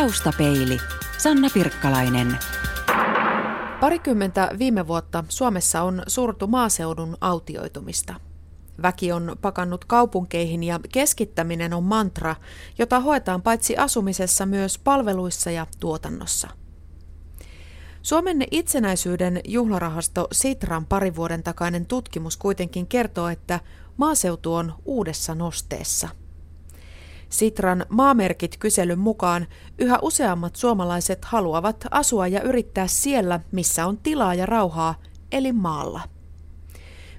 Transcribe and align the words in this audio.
Taustapeili. 0.00 0.78
Sanna 1.18 1.48
Pirkkalainen. 1.54 2.38
Parikymmentä 3.80 4.50
viime 4.58 4.86
vuotta 4.86 5.24
Suomessa 5.28 5.82
on 5.82 6.02
surtu 6.06 6.46
maaseudun 6.46 7.16
autioitumista. 7.20 8.14
Väki 8.82 9.12
on 9.12 9.36
pakannut 9.40 9.84
kaupunkeihin 9.84 10.62
ja 10.62 10.80
keskittäminen 10.92 11.74
on 11.74 11.82
mantra, 11.82 12.36
jota 12.78 13.00
hoetaan 13.00 13.42
paitsi 13.42 13.76
asumisessa 13.76 14.46
myös 14.46 14.78
palveluissa 14.78 15.50
ja 15.50 15.66
tuotannossa. 15.80 16.48
Suomen 18.02 18.44
itsenäisyyden 18.50 19.40
juhlarahasto 19.44 20.28
Sitran 20.32 20.86
pari 20.86 21.16
vuoden 21.16 21.42
takainen 21.42 21.86
tutkimus 21.86 22.36
kuitenkin 22.36 22.86
kertoo, 22.86 23.28
että 23.28 23.60
maaseutu 23.96 24.54
on 24.54 24.74
uudessa 24.84 25.34
nosteessa– 25.34 26.08
Sitran 27.36 27.86
maamerkit 27.88 28.56
kyselyn 28.58 28.98
mukaan 28.98 29.46
yhä 29.78 29.98
useammat 30.02 30.56
suomalaiset 30.56 31.24
haluavat 31.24 31.84
asua 31.90 32.26
ja 32.26 32.42
yrittää 32.42 32.86
siellä, 32.86 33.40
missä 33.52 33.86
on 33.86 33.98
tilaa 33.98 34.34
ja 34.34 34.46
rauhaa, 34.46 34.94
eli 35.32 35.52
maalla. 35.52 36.00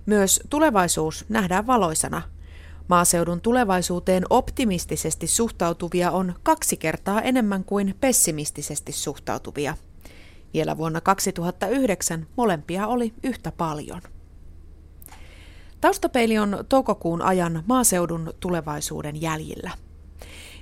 Myös 0.05 0.41
tulevaisuus 0.49 1.25
nähdään 1.29 1.67
valoisana. 1.67 2.21
Maaseudun 2.87 3.41
tulevaisuuteen 3.41 4.23
optimistisesti 4.29 5.27
suhtautuvia 5.27 6.11
on 6.11 6.33
kaksi 6.43 6.77
kertaa 6.77 7.21
enemmän 7.21 7.63
kuin 7.63 7.95
pessimistisesti 7.99 8.91
suhtautuvia. 8.91 9.77
Vielä 10.53 10.77
vuonna 10.77 11.01
2009 11.01 12.27
molempia 12.37 12.87
oli 12.87 13.13
yhtä 13.23 13.51
paljon. 13.51 14.01
Taustapeili 15.81 16.37
on 16.37 16.65
toukokuun 16.69 17.21
ajan 17.21 17.63
maaseudun 17.67 18.33
tulevaisuuden 18.39 19.21
jäljillä. 19.21 19.86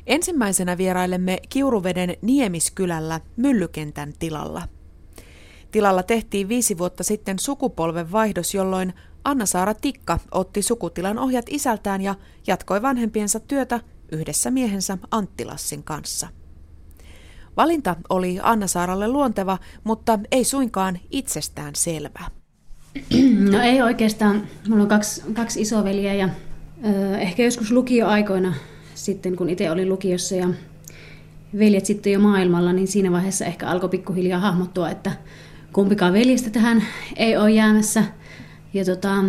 Ensimmäisenä 0.08 0.78
vierailemme 0.78 1.38
Kiuruveden 1.50 2.18
Niemiskylällä 2.22 3.20
Myllykentän 3.36 4.14
tilalla. 4.20 4.68
Tilalla 5.72 6.04
tehtiin 6.04 6.50
viisi 6.50 6.78
vuotta 6.78 7.04
sitten 7.04 7.40
sukupolven 7.40 8.12
vaihdos, 8.12 8.54
jolloin 8.54 8.94
Anna-Saara 9.24 9.74
Tikka 9.74 10.20
otti 10.32 10.62
sukutilan 10.62 11.20
ohjat 11.20 11.46
isältään 11.50 12.02
ja 12.02 12.16
jatkoi 12.48 12.82
vanhempiensa 12.82 13.40
työtä 13.40 13.80
yhdessä 14.12 14.52
miehensä 14.52 14.98
Anttilassin 15.12 15.84
kanssa. 15.84 16.28
Valinta 17.58 17.96
oli 18.10 18.40
Anna-Saaralle 18.42 19.08
luonteva, 19.08 19.58
mutta 19.84 20.20
ei 20.32 20.44
suinkaan 20.44 21.00
itsestään 21.12 21.76
selvä. 21.76 22.20
No 23.52 23.62
ei 23.62 23.82
oikeastaan. 23.82 24.48
Mulla 24.70 24.84
on 24.84 24.90
kaksi, 24.90 25.24
kaksi 25.34 25.62
isoveliä 25.62 26.14
ja 26.14 26.30
ö, 26.86 27.18
ehkä 27.18 27.44
joskus 27.44 27.72
lukioaikoina 27.72 28.54
sitten 28.96 29.36
kun 29.36 29.50
itse 29.50 29.72
olin 29.72 29.90
lukiossa 29.90 30.36
ja 30.36 30.50
veljet 31.60 31.86
sitten 31.86 32.14
jo 32.14 32.20
maailmalla, 32.20 32.74
niin 32.74 32.88
siinä 32.88 33.12
vaiheessa 33.12 33.46
ehkä 33.46 33.68
alkoi 33.68 33.90
pikkuhiljaa 33.90 34.40
hahmottua, 34.40 34.90
että 34.90 35.12
kumpikaan 35.74 36.14
veljestä 36.14 36.50
tähän 36.50 36.84
ei 37.16 37.38
ole 37.38 37.52
jäämässä. 37.52 38.04
Ja 38.74 38.86
tota, 38.86 39.24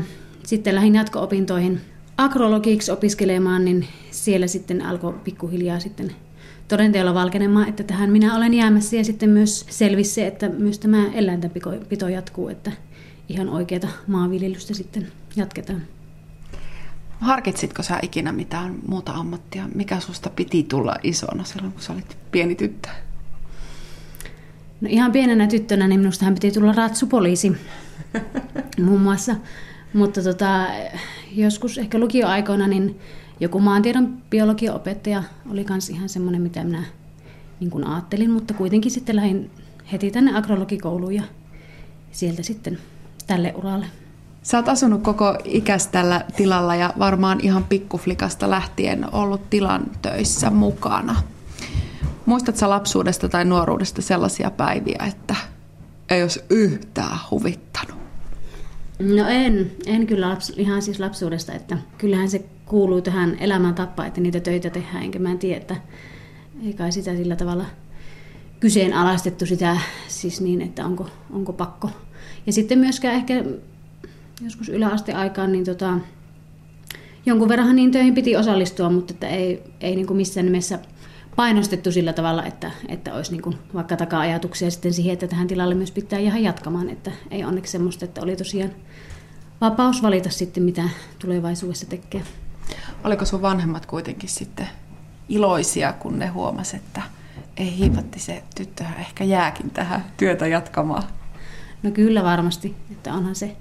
sitten 0.46 0.74
lähdin 0.74 0.94
jatko-opintoihin 0.94 1.80
agrologiksi 2.18 2.92
opiskelemaan, 2.92 3.64
niin 3.64 3.86
siellä 4.10 4.46
sitten 4.46 4.82
alkoi 4.82 5.14
pikkuhiljaa 5.24 5.80
sitten 5.80 6.12
todenteella 6.68 7.14
valkenemaan, 7.14 7.68
että 7.68 7.82
tähän 7.82 8.10
minä 8.10 8.36
olen 8.36 8.54
jäämässä 8.54 8.96
ja 8.96 9.04
sitten 9.04 9.30
myös 9.30 9.66
selvisi 9.70 10.10
se, 10.10 10.26
että 10.26 10.48
myös 10.48 10.78
tämä 10.78 11.06
eläintenpito 11.14 12.08
jatkuu, 12.08 12.48
että 12.48 12.72
ihan 13.28 13.48
oikeata 13.48 13.88
maanviljelystä 14.06 14.74
sitten 14.74 15.06
jatketaan. 15.36 15.82
Harkitsitko 17.20 17.82
sä 17.82 17.98
ikinä 18.02 18.32
mitään 18.32 18.74
muuta 18.88 19.12
ammattia? 19.12 19.68
Mikä 19.74 20.00
susta 20.00 20.30
piti 20.30 20.62
tulla 20.62 20.96
isona 21.02 21.44
silloin, 21.44 21.72
kun 21.72 21.82
sä 21.82 21.92
olit 21.92 22.18
pieni 22.30 22.54
tyttö? 22.54 22.88
No 24.80 24.88
ihan 24.90 25.12
pienenä 25.12 25.46
tyttönä 25.46 25.88
niin 25.88 26.00
minustahan 26.00 26.34
piti 26.34 26.50
tulla 26.50 26.72
ratsupoliisi 26.72 27.52
muun 28.86 29.00
muassa. 29.00 29.36
Mutta 29.92 30.22
tota, 30.22 30.66
joskus 31.32 31.78
ehkä 31.78 31.98
lukioaikoina 31.98 32.66
niin 32.66 33.00
joku 33.40 33.60
maantiedon 33.60 34.18
biologian 34.30 34.76
opettaja 34.76 35.22
oli 35.50 35.66
myös 35.68 35.90
ihan 35.90 36.08
semmoinen, 36.08 36.42
mitä 36.42 36.64
minä 36.64 36.82
niin 37.60 37.70
kuin 37.70 37.86
ajattelin, 37.86 38.30
mutta 38.30 38.54
kuitenkin 38.54 38.90
sitten 38.90 39.16
lähdin 39.16 39.50
heti 39.92 40.10
tänne 40.10 40.38
agrologikouluun 40.38 41.14
ja 41.14 41.22
sieltä 42.12 42.42
sitten 42.42 42.78
tälle 43.26 43.54
uralle. 43.56 43.86
Sä 44.46 44.58
oot 44.58 44.68
asunut 44.68 45.02
koko 45.02 45.36
ikäs 45.44 45.86
tällä 45.86 46.24
tilalla 46.36 46.74
ja 46.74 46.94
varmaan 46.98 47.40
ihan 47.42 47.64
pikkuflikasta 47.64 48.50
lähtien 48.50 49.14
ollut 49.14 49.50
tilan 49.50 49.90
töissä 50.02 50.50
mukana. 50.50 51.16
Muistatko 52.26 52.70
lapsuudesta 52.70 53.28
tai 53.28 53.44
nuoruudesta 53.44 54.02
sellaisia 54.02 54.50
päiviä, 54.50 55.04
että 55.08 55.36
ei 56.10 56.22
olisi 56.22 56.40
yhtään 56.50 57.18
huvittanut? 57.30 57.96
No 58.98 59.28
en, 59.28 59.72
en 59.86 60.06
kyllä 60.06 60.28
laps, 60.28 60.52
ihan 60.56 60.82
siis 60.82 61.00
lapsuudesta, 61.00 61.52
että 61.52 61.78
kyllähän 61.98 62.30
se 62.30 62.44
kuuluu 62.66 63.00
tähän 63.00 63.36
elämäntapaan, 63.40 64.08
että 64.08 64.20
niitä 64.20 64.40
töitä 64.40 64.70
tehdään, 64.70 65.02
enkä 65.02 65.18
mä 65.18 65.30
en 65.30 65.38
tiedä, 65.38 65.60
että 65.60 65.76
ei 66.64 66.72
kai 66.72 66.92
sitä 66.92 67.16
sillä 67.16 67.36
tavalla 67.36 67.64
kyseenalaistettu 68.60 69.46
sitä 69.46 69.76
siis 70.08 70.40
niin, 70.40 70.62
että 70.62 70.84
onko, 70.84 71.06
onko 71.32 71.52
pakko. 71.52 71.90
Ja 72.46 72.52
sitten 72.52 72.78
myöskään 72.78 73.14
ehkä 73.14 73.44
joskus 74.40 74.68
yläasteaikaan, 74.68 75.52
niin 75.52 75.64
tota, 75.64 75.98
jonkun 77.26 77.48
verran 77.48 77.76
niin 77.76 77.90
töihin 77.90 78.14
piti 78.14 78.36
osallistua, 78.36 78.90
mutta 78.90 79.14
että 79.14 79.28
ei, 79.28 79.62
ei 79.80 79.96
niin 79.96 80.06
kuin 80.06 80.16
missään 80.16 80.46
nimessä 80.46 80.78
painostettu 81.36 81.92
sillä 81.92 82.12
tavalla, 82.12 82.44
että, 82.44 82.70
että 82.88 83.14
olisi 83.14 83.32
niin 83.32 83.42
kuin 83.42 83.58
vaikka 83.74 83.96
taka-ajatuksia 83.96 84.70
sitten 84.70 84.92
siihen, 84.92 85.12
että 85.12 85.28
tähän 85.28 85.46
tilalle 85.46 85.74
myös 85.74 85.90
pitää 85.90 86.18
ihan 86.18 86.42
jatkamaan. 86.42 86.88
Että 86.88 87.12
ei 87.30 87.44
onneksi 87.44 87.72
semmoista, 87.72 88.04
että 88.04 88.22
oli 88.22 88.36
tosiaan 88.36 88.70
vapaus 89.60 90.02
valita 90.02 90.30
sitten, 90.30 90.62
mitä 90.62 90.82
tulevaisuudessa 91.18 91.86
tekee. 91.86 92.22
Oliko 93.04 93.24
sun 93.24 93.42
vanhemmat 93.42 93.86
kuitenkin 93.86 94.28
sitten 94.28 94.68
iloisia, 95.28 95.92
kun 95.92 96.18
ne 96.18 96.26
huomasivat, 96.26 96.82
että 96.86 97.02
ei 97.56 97.76
hiipatti 97.76 98.20
se 98.20 98.42
tyttö 98.56 98.84
ehkä 98.98 99.24
jääkin 99.24 99.70
tähän 99.70 100.04
työtä 100.16 100.46
jatkamaan? 100.46 101.02
No 101.82 101.90
kyllä 101.90 102.24
varmasti, 102.24 102.76
että 102.90 103.14
onhan 103.14 103.34
se 103.34 103.56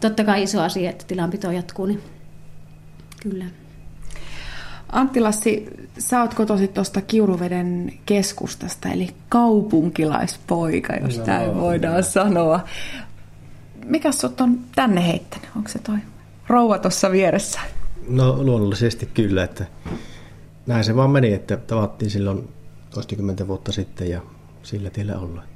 totta 0.00 0.24
kai 0.24 0.42
iso 0.42 0.62
asia, 0.62 0.90
että 0.90 1.04
tilanpito 1.08 1.50
jatkuu, 1.50 1.86
niin 1.86 2.02
kyllä. 3.22 3.44
Antti 4.92 5.20
Lassi, 5.20 5.66
sä 5.98 6.20
oot 6.20 6.34
kotosi 6.34 6.68
tuosta 6.68 7.00
Kiuruveden 7.00 7.92
keskustasta, 8.06 8.88
eli 8.88 9.10
kaupunkilaispoika, 9.28 10.94
jos 10.94 11.18
no, 11.18 11.26
näin 11.26 11.54
voidaan 11.54 12.04
sanoa. 12.04 12.60
Mikä 13.84 14.12
sut 14.12 14.40
on 14.40 14.60
tänne 14.74 15.06
heittänyt? 15.06 15.48
Onko 15.56 15.68
se 15.68 15.78
toi 15.78 15.98
rouva 16.48 16.78
tuossa 16.78 17.10
vieressä? 17.10 17.60
No 18.08 18.42
luonnollisesti 18.42 19.06
kyllä, 19.06 19.44
että 19.44 19.66
näin 20.66 20.84
se 20.84 20.96
vaan 20.96 21.10
meni, 21.10 21.32
että 21.32 21.56
tavattiin 21.56 22.10
silloin 22.10 22.48
toistakymmentä 22.90 23.48
vuotta 23.48 23.72
sitten 23.72 24.10
ja 24.10 24.20
sillä 24.62 24.90
tiellä 24.90 25.18
ollaan. 25.18 25.46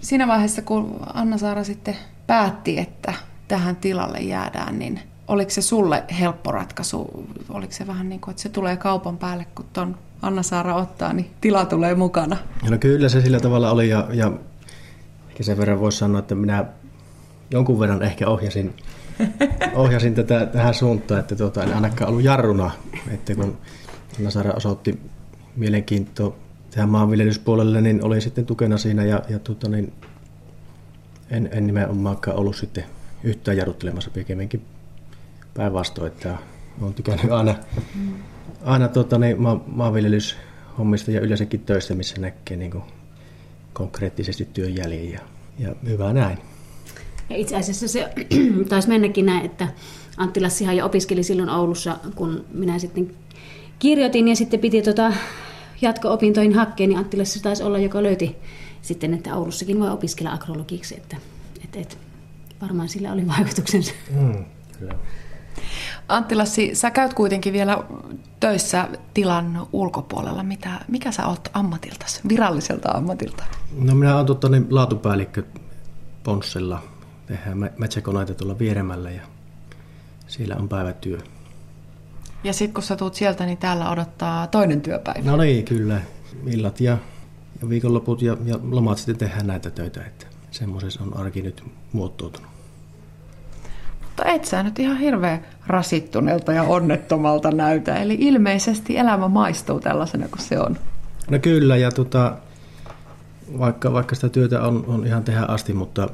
Siinä 0.00 0.26
vaiheessa, 0.26 0.62
kun 0.62 1.00
Anna 1.14 1.38
Saara 1.38 1.64
sitten 1.64 1.96
päätti, 2.26 2.78
että 2.78 3.14
tähän 3.50 3.76
tilalle 3.76 4.18
jäädään, 4.18 4.78
niin 4.78 5.00
oliko 5.28 5.50
se 5.50 5.62
sulle 5.62 6.04
helppo 6.20 6.52
ratkaisu? 6.52 7.26
Oliko 7.48 7.72
se 7.72 7.86
vähän 7.86 8.08
niin 8.08 8.20
kuin, 8.20 8.32
että 8.32 8.42
se 8.42 8.48
tulee 8.48 8.76
kaupan 8.76 9.18
päälle, 9.18 9.46
kun 9.54 9.64
ton 9.72 9.96
Anna 10.22 10.42
Saara 10.42 10.76
ottaa, 10.76 11.12
niin 11.12 11.30
tila 11.40 11.64
tulee 11.64 11.94
mukana? 11.94 12.36
No 12.70 12.78
kyllä 12.78 13.08
se 13.08 13.20
sillä 13.20 13.40
tavalla 13.40 13.70
oli 13.70 13.88
ja, 13.88 14.08
ja 14.12 14.32
ehkä 15.28 15.42
sen 15.42 15.58
verran 15.58 15.80
voisi 15.80 15.98
sanoa, 15.98 16.18
että 16.18 16.34
minä 16.34 16.64
jonkun 17.50 17.80
verran 17.80 18.02
ehkä 18.02 18.28
ohjasin, 18.28 18.74
ohjasin 19.74 20.14
tätä 20.14 20.46
tähän 20.46 20.74
suuntaan, 20.74 21.20
että 21.20 21.36
tuota, 21.36 21.62
en 21.62 21.74
ainakaan 21.74 22.10
ollut 22.10 22.24
jarruna, 22.24 22.70
että 23.10 23.34
kun 23.34 23.58
Anna 24.18 24.30
Saara 24.30 24.52
osoitti 24.52 25.00
mielenkiintoa 25.56 26.36
tähän 26.70 26.88
maanviljelyspuolelle, 26.88 27.80
niin 27.80 28.04
oli 28.04 28.20
sitten 28.20 28.46
tukena 28.46 28.78
siinä 28.78 29.04
ja, 29.04 29.22
ja 29.28 29.38
tuota, 29.38 29.68
niin 29.68 29.92
en, 31.30 31.48
en 31.52 31.66
nimenomaankaan 31.66 32.36
ollut 32.36 32.56
sitten 32.56 32.84
yhtään 33.24 33.56
jarruttelemassa 33.56 34.10
pikemminkin 34.10 34.62
päinvastoin, 35.54 36.12
että 36.12 36.38
olen 36.80 36.94
tykännyt 36.94 37.32
aina, 37.32 37.54
aina 38.64 38.88
tuota, 38.88 39.18
niin, 39.18 39.42
ma- 39.42 39.64
maanviljelyshommista 39.66 41.10
ja 41.10 41.20
yleensäkin 41.20 41.60
töistä, 41.60 41.94
missä 41.94 42.20
näkee 42.20 42.56
niin 42.56 42.70
kuin, 42.70 42.84
konkreettisesti 43.72 44.48
työn 44.54 44.76
jäljen 44.76 45.12
ja, 45.12 45.20
ja 45.58 45.74
hyvä 45.88 46.12
näin. 46.12 46.38
Ja 47.30 47.36
itse 47.36 47.56
asiassa 47.56 47.88
se 47.88 48.10
taisi 48.68 48.88
mennäkin 48.88 49.26
näin, 49.26 49.46
että 49.46 49.68
Antti 50.16 50.40
Lassihan 50.40 50.76
jo 50.76 50.86
opiskeli 50.86 51.22
silloin 51.22 51.50
Oulussa, 51.50 51.96
kun 52.14 52.44
minä 52.54 52.78
sitten 52.78 53.10
kirjoitin 53.78 54.28
ja 54.28 54.36
sitten 54.36 54.60
piti 54.60 54.82
tota 54.82 55.12
jatko-opintoihin 55.82 56.54
hakkeen, 56.54 56.88
niin 56.88 56.98
Antti 56.98 57.16
Lassi 57.16 57.42
taisi 57.42 57.62
olla, 57.62 57.78
joka 57.78 58.02
löyti 58.02 58.36
sitten, 58.82 59.14
että 59.14 59.36
Oulussakin 59.36 59.80
voi 59.80 59.90
opiskella 59.90 60.32
agrologiksi, 60.32 60.96
että, 60.96 61.16
että, 61.64 61.80
että 61.80 61.96
varmaan 62.62 62.88
sillä 62.88 63.12
oli 63.12 63.28
vaikutuksensa. 63.28 63.92
Mm, 64.10 64.44
kyllä. 64.78 64.94
Anttilassi, 66.08 66.74
sä 66.74 66.90
käyt 66.90 67.14
kuitenkin 67.14 67.52
vielä 67.52 67.84
töissä 68.40 68.88
tilan 69.14 69.66
ulkopuolella. 69.72 70.42
Mitä, 70.42 70.70
mikä 70.88 71.12
sä 71.12 71.26
oot 71.26 71.48
ammatiltasi, 71.52 72.20
viralliselta 72.28 72.90
ammatilta? 72.90 73.44
No 73.78 73.94
minä 73.94 74.14
olen 74.14 74.26
tuota, 74.26 74.48
niin, 74.48 74.66
laatupäällikkö 74.70 75.42
Ponssilla. 76.22 76.82
Tehdään 77.26 77.70
metsäkoneita 77.78 78.34
tuolla 78.34 78.58
vieremällä 78.58 79.10
ja 79.10 79.22
siellä 80.26 80.56
on 80.56 80.68
päivätyö. 80.68 81.18
Ja 82.44 82.52
sitten 82.52 82.74
kun 82.74 82.82
sä 82.82 82.96
tuut 82.96 83.14
sieltä, 83.14 83.46
niin 83.46 83.58
täällä 83.58 83.90
odottaa 83.90 84.46
toinen 84.46 84.80
työpäivä. 84.80 85.30
No 85.30 85.36
niin, 85.36 85.64
kyllä. 85.64 86.00
Illat 86.46 86.80
ja, 86.80 86.98
ja 87.62 87.68
viikonloput 87.68 88.22
ja, 88.22 88.36
ja 88.44 88.58
lomat 88.62 88.98
sitten 88.98 89.16
tehdään 89.16 89.46
näitä 89.46 89.70
töitä. 89.70 90.04
Että 90.04 90.26
semmoisessa 90.50 91.02
on 91.04 91.16
arki 91.16 91.42
nyt 91.42 91.64
muottoutunut. 91.92 92.50
Mutta 94.02 94.24
et 94.24 94.44
sä 94.44 94.62
nyt 94.62 94.78
ihan 94.78 94.98
hirveän 94.98 95.46
rasittuneelta 95.66 96.52
ja 96.52 96.62
onnettomalta 96.62 97.50
näytä. 97.50 97.96
Eli 97.96 98.16
ilmeisesti 98.20 98.96
elämä 98.96 99.28
maistuu 99.28 99.80
tällaisena 99.80 100.28
kuin 100.28 100.42
se 100.42 100.60
on. 100.60 100.76
No 101.30 101.38
kyllä, 101.38 101.76
ja 101.76 101.90
tota, 101.90 102.36
vaikka, 103.58 103.92
vaikka 103.92 104.14
sitä 104.14 104.28
työtä 104.28 104.62
on, 104.62 104.84
on 104.86 105.06
ihan 105.06 105.24
tehdä 105.24 105.44
asti, 105.48 105.72
mutta 105.72 106.08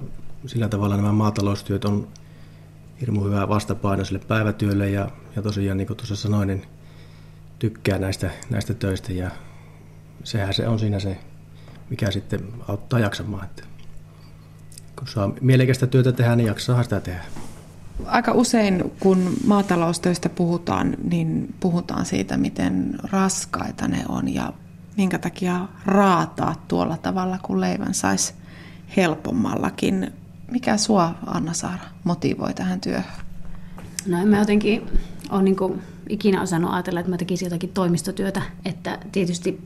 sillä 0.46 0.68
tavalla 0.68 0.96
nämä 0.96 1.12
maataloustyöt 1.12 1.84
on 1.84 2.08
hirmu 3.00 3.24
hyvä 3.24 3.48
vastapaino 3.48 4.04
sille 4.04 4.20
päivätyölle 4.28 4.90
ja, 4.90 5.10
ja 5.36 5.42
tosiaan 5.42 5.78
niin 5.78 5.86
kuin 5.86 5.96
tuossa 5.96 6.16
sanoin, 6.16 6.48
niin 6.48 6.62
tykkää 7.58 7.98
näistä, 7.98 8.30
näistä 8.50 8.74
töistä 8.74 9.12
ja 9.12 9.30
sehän 10.24 10.54
se 10.54 10.68
on 10.68 10.78
siinä 10.78 11.00
se, 11.00 11.18
mikä 11.90 12.10
sitten 12.10 12.40
auttaa 12.68 12.98
jaksamaan. 12.98 13.44
Että 13.44 13.62
kun 14.98 15.08
saa 15.08 15.32
mielekästä 15.40 15.86
työtä 15.86 16.12
tehdä, 16.12 16.36
niin 16.36 16.46
jaksaa 16.46 16.82
sitä 16.82 17.00
tehdä. 17.00 17.22
Aika 18.04 18.32
usein, 18.32 18.92
kun 19.00 19.36
maataloustöistä 19.46 20.28
puhutaan, 20.28 20.96
niin 21.10 21.54
puhutaan 21.60 22.06
siitä, 22.06 22.36
miten 22.36 22.98
raskaita 23.12 23.88
ne 23.88 24.04
on 24.08 24.34
ja 24.34 24.52
minkä 24.96 25.18
takia 25.18 25.68
raataa 25.86 26.64
tuolla 26.68 26.96
tavalla, 26.96 27.38
kun 27.42 27.60
leivän 27.60 27.94
saisi 27.94 28.34
helpommallakin. 28.96 30.12
Mikä 30.50 30.76
sua, 30.76 31.14
Anna-Saara, 31.26 31.84
motivoi 32.04 32.54
tähän 32.54 32.80
työhön? 32.80 33.12
No 34.06 34.18
en 34.18 34.28
mä 34.28 34.38
jotenkin 34.38 34.82
ole 35.30 35.42
niin 35.42 35.56
ikinä 36.08 36.42
osannut 36.42 36.72
ajatella, 36.72 37.00
että 37.00 37.10
mä 37.10 37.16
tekisin 37.16 37.46
jotakin 37.46 37.70
toimistotyötä. 37.70 38.42
Että 38.64 38.98
tietysti 39.12 39.60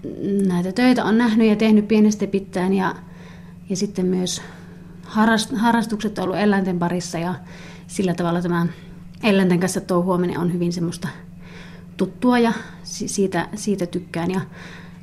näitä 0.47 0.73
töitä 0.73 1.05
on 1.05 1.19
nähnyt 1.19 1.49
ja 1.49 1.56
tehnyt 1.56 1.88
pienestä 1.88 2.26
pitäen 2.26 2.75
ja, 2.75 2.94
ja 3.69 3.76
sitten 3.76 4.06
myös 4.06 4.43
harrastukset 5.57 6.19
on 6.19 6.25
ollut 6.25 6.39
eläinten 6.39 6.79
parissa 6.79 7.19
ja 7.19 7.35
sillä 7.87 8.15
tavalla 8.15 8.43
tämä 8.43 8.67
eläinten 9.23 9.61
kanssa 9.61 9.81
tuo 9.81 10.03
huominen 10.03 10.39
on 10.39 10.53
hyvin 10.53 10.73
semmoista 10.73 11.09
tuttua 11.97 12.39
ja 12.39 12.53
siitä, 12.85 13.49
siitä 13.55 13.87
tykkään. 13.87 14.31
Ja 14.31 14.41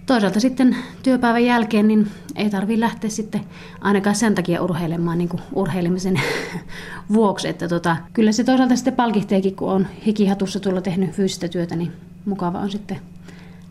toisaalta 0.05 0.39
sitten 0.39 0.75
työpäivän 1.03 1.45
jälkeen 1.45 1.87
niin 1.87 2.11
ei 2.35 2.49
tarvitse 2.49 2.79
lähteä 2.79 3.09
sitten 3.09 3.41
ainakaan 3.81 4.15
sen 4.15 4.35
takia 4.35 4.61
urheilemaan 4.61 5.17
niin 5.17 5.29
kuin 5.29 5.41
urheilemisen 5.53 6.21
vuoksi. 7.13 7.47
Että 7.47 7.67
tota, 7.67 7.97
kyllä 8.13 8.31
se 8.31 8.43
toisaalta 8.43 8.75
sitten 8.75 8.95
palkihteekin, 8.95 9.55
kun 9.55 9.71
on 9.71 9.87
hikihatussa 10.05 10.59
tulla 10.59 10.81
tehnyt 10.81 11.11
fyysistä 11.11 11.47
työtä, 11.47 11.75
niin 11.75 11.91
mukava 12.25 12.59
on 12.59 12.71
sitten 12.71 12.99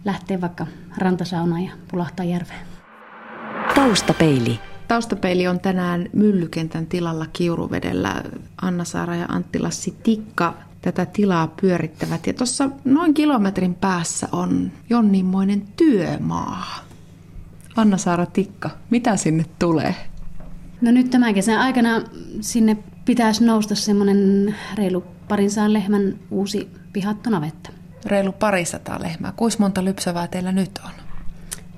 lähteä 0.04 0.40
vaikka 0.40 0.66
rantasaunaan 0.98 1.62
ja 1.62 1.72
pulahtaa 1.90 2.26
järveen. 2.26 2.60
Taustapeili. 3.74 4.60
Taustapeili 4.88 5.48
on 5.48 5.60
tänään 5.60 6.08
Myllykentän 6.12 6.86
tilalla 6.86 7.26
Kiuruvedellä. 7.32 8.22
Anna-Saara 8.62 9.16
ja 9.16 9.26
Antti 9.28 9.58
Lassi 9.58 9.94
Tikka 10.02 10.54
tätä 10.82 11.06
tilaa 11.06 11.54
pyörittävät. 11.60 12.26
Ja 12.26 12.34
tuossa 12.34 12.70
noin 12.84 13.14
kilometrin 13.14 13.74
päässä 13.74 14.28
on 14.32 14.72
jonninmoinen 14.90 15.62
työmaa. 15.76 16.84
Anna-Saara 17.76 18.26
Tikka, 18.26 18.70
mitä 18.90 19.16
sinne 19.16 19.44
tulee? 19.58 19.94
No 20.80 20.90
nyt 20.90 21.10
tämän 21.10 21.34
kesän 21.34 21.58
aikana 21.58 22.02
sinne 22.40 22.76
pitäisi 23.04 23.44
nousta 23.44 23.74
semmoinen 23.74 24.54
reilu 24.74 25.04
parinsadan 25.28 25.72
lehmän 25.72 26.18
uusi 26.30 26.68
pihattonavetta. 26.92 27.70
Reilu 28.04 28.32
parisataa 28.32 29.02
lehmää. 29.02 29.32
Kuinka 29.36 29.56
monta 29.58 29.84
lypsävää 29.84 30.26
teillä 30.26 30.52
nyt 30.52 30.80
on? 30.84 30.90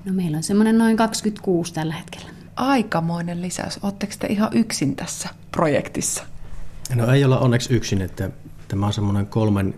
No 0.05 0.13
meillä 0.13 0.37
on 0.37 0.43
semmoinen 0.43 0.79
noin 0.79 0.97
26 0.97 1.75
tällä 1.75 1.95
hetkellä 1.95 2.38
aikamoinen 2.59 3.43
lisäys. 3.43 3.79
Oletteko 3.83 4.13
te 4.19 4.27
ihan 4.27 4.51
yksin 4.53 4.97
tässä 4.97 5.29
projektissa? 5.53 6.25
No 6.95 7.13
ei 7.13 7.25
olla 7.25 7.39
onneksi 7.39 7.75
yksin, 7.75 8.03
että 8.03 8.31
tämä 8.69 8.87
on 8.87 8.93
semmoinen 8.93 9.27
kolmen 9.27 9.75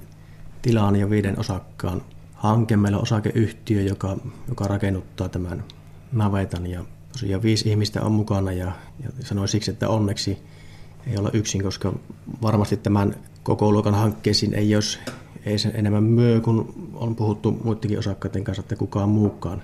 tilaan 0.62 0.96
ja 0.96 1.10
viiden 1.10 1.40
osakkaan 1.40 2.02
hanke. 2.34 2.76
Meillä 2.76 2.98
on 2.98 3.02
osakeyhtiö, 3.02 3.82
joka, 3.82 4.16
joka 4.48 4.64
rakennuttaa 4.64 5.28
tämän 5.28 5.64
navetan 6.12 6.66
ja 6.66 6.84
tosiaan 7.12 7.42
viisi 7.42 7.68
ihmistä 7.68 8.02
on 8.02 8.12
mukana 8.12 8.52
ja, 8.52 8.72
ja 9.02 9.10
sanoin 9.24 9.48
siksi, 9.48 9.70
että 9.70 9.88
onneksi 9.88 10.38
ei 11.06 11.18
olla 11.18 11.30
yksin, 11.32 11.62
koska 11.62 11.92
varmasti 12.42 12.76
tämän 12.76 13.14
koko 13.42 13.72
luokan 13.72 13.94
hankkeisiin 13.94 14.54
ei 14.54 14.74
olisi 14.74 14.98
ei 15.46 15.58
sen 15.58 15.72
enemmän 15.74 16.02
myö, 16.02 16.40
kun 16.40 16.90
on 16.94 17.16
puhuttu 17.16 17.60
muidenkin 17.64 17.98
osakkaiden 17.98 18.44
kanssa, 18.44 18.60
että 18.60 18.76
kukaan 18.76 19.08
muukaan 19.08 19.62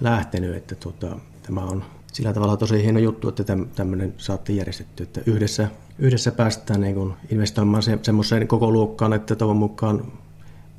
lähtenyt, 0.00 0.56
että 0.56 0.74
tuota, 0.74 1.18
tämä 1.42 1.60
on 1.60 1.84
sillä 2.12 2.32
tavalla 2.32 2.56
tosi 2.56 2.82
hieno 2.82 2.98
juttu, 2.98 3.28
että 3.28 3.44
tämmöinen 3.74 4.14
saatiin 4.16 4.56
järjestetty, 4.56 5.02
että 5.02 5.20
yhdessä, 5.26 5.68
yhdessä 5.98 6.32
päästään 6.32 6.80
niin 6.80 6.94
kuin 6.94 7.14
investoimaan 7.30 7.82
se, 7.82 7.98
semmoiseen 8.02 8.48
koko 8.48 8.70
luokkaan, 8.70 9.12
että 9.12 9.36
toivon 9.36 9.56
mukaan 9.56 10.12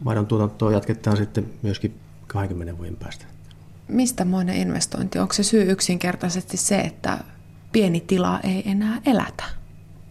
maidon 0.04 0.26
tuotantoa 0.26 0.72
jatketaan 0.72 1.18
sitten 1.18 1.46
myöskin 1.62 1.94
20 2.28 2.78
vuoden 2.78 2.96
päästä. 2.96 3.26
Mistä 3.88 4.26
moinen 4.26 4.56
investointi? 4.56 5.20
Onko 5.20 5.34
se 5.34 5.44
syy 5.44 5.72
yksinkertaisesti 5.72 6.58
se, 6.58 6.80
että 6.80 7.18
pieni 7.72 8.00
tila 8.00 8.40
ei 8.40 8.70
enää 8.70 9.02
elätä? 9.06 9.44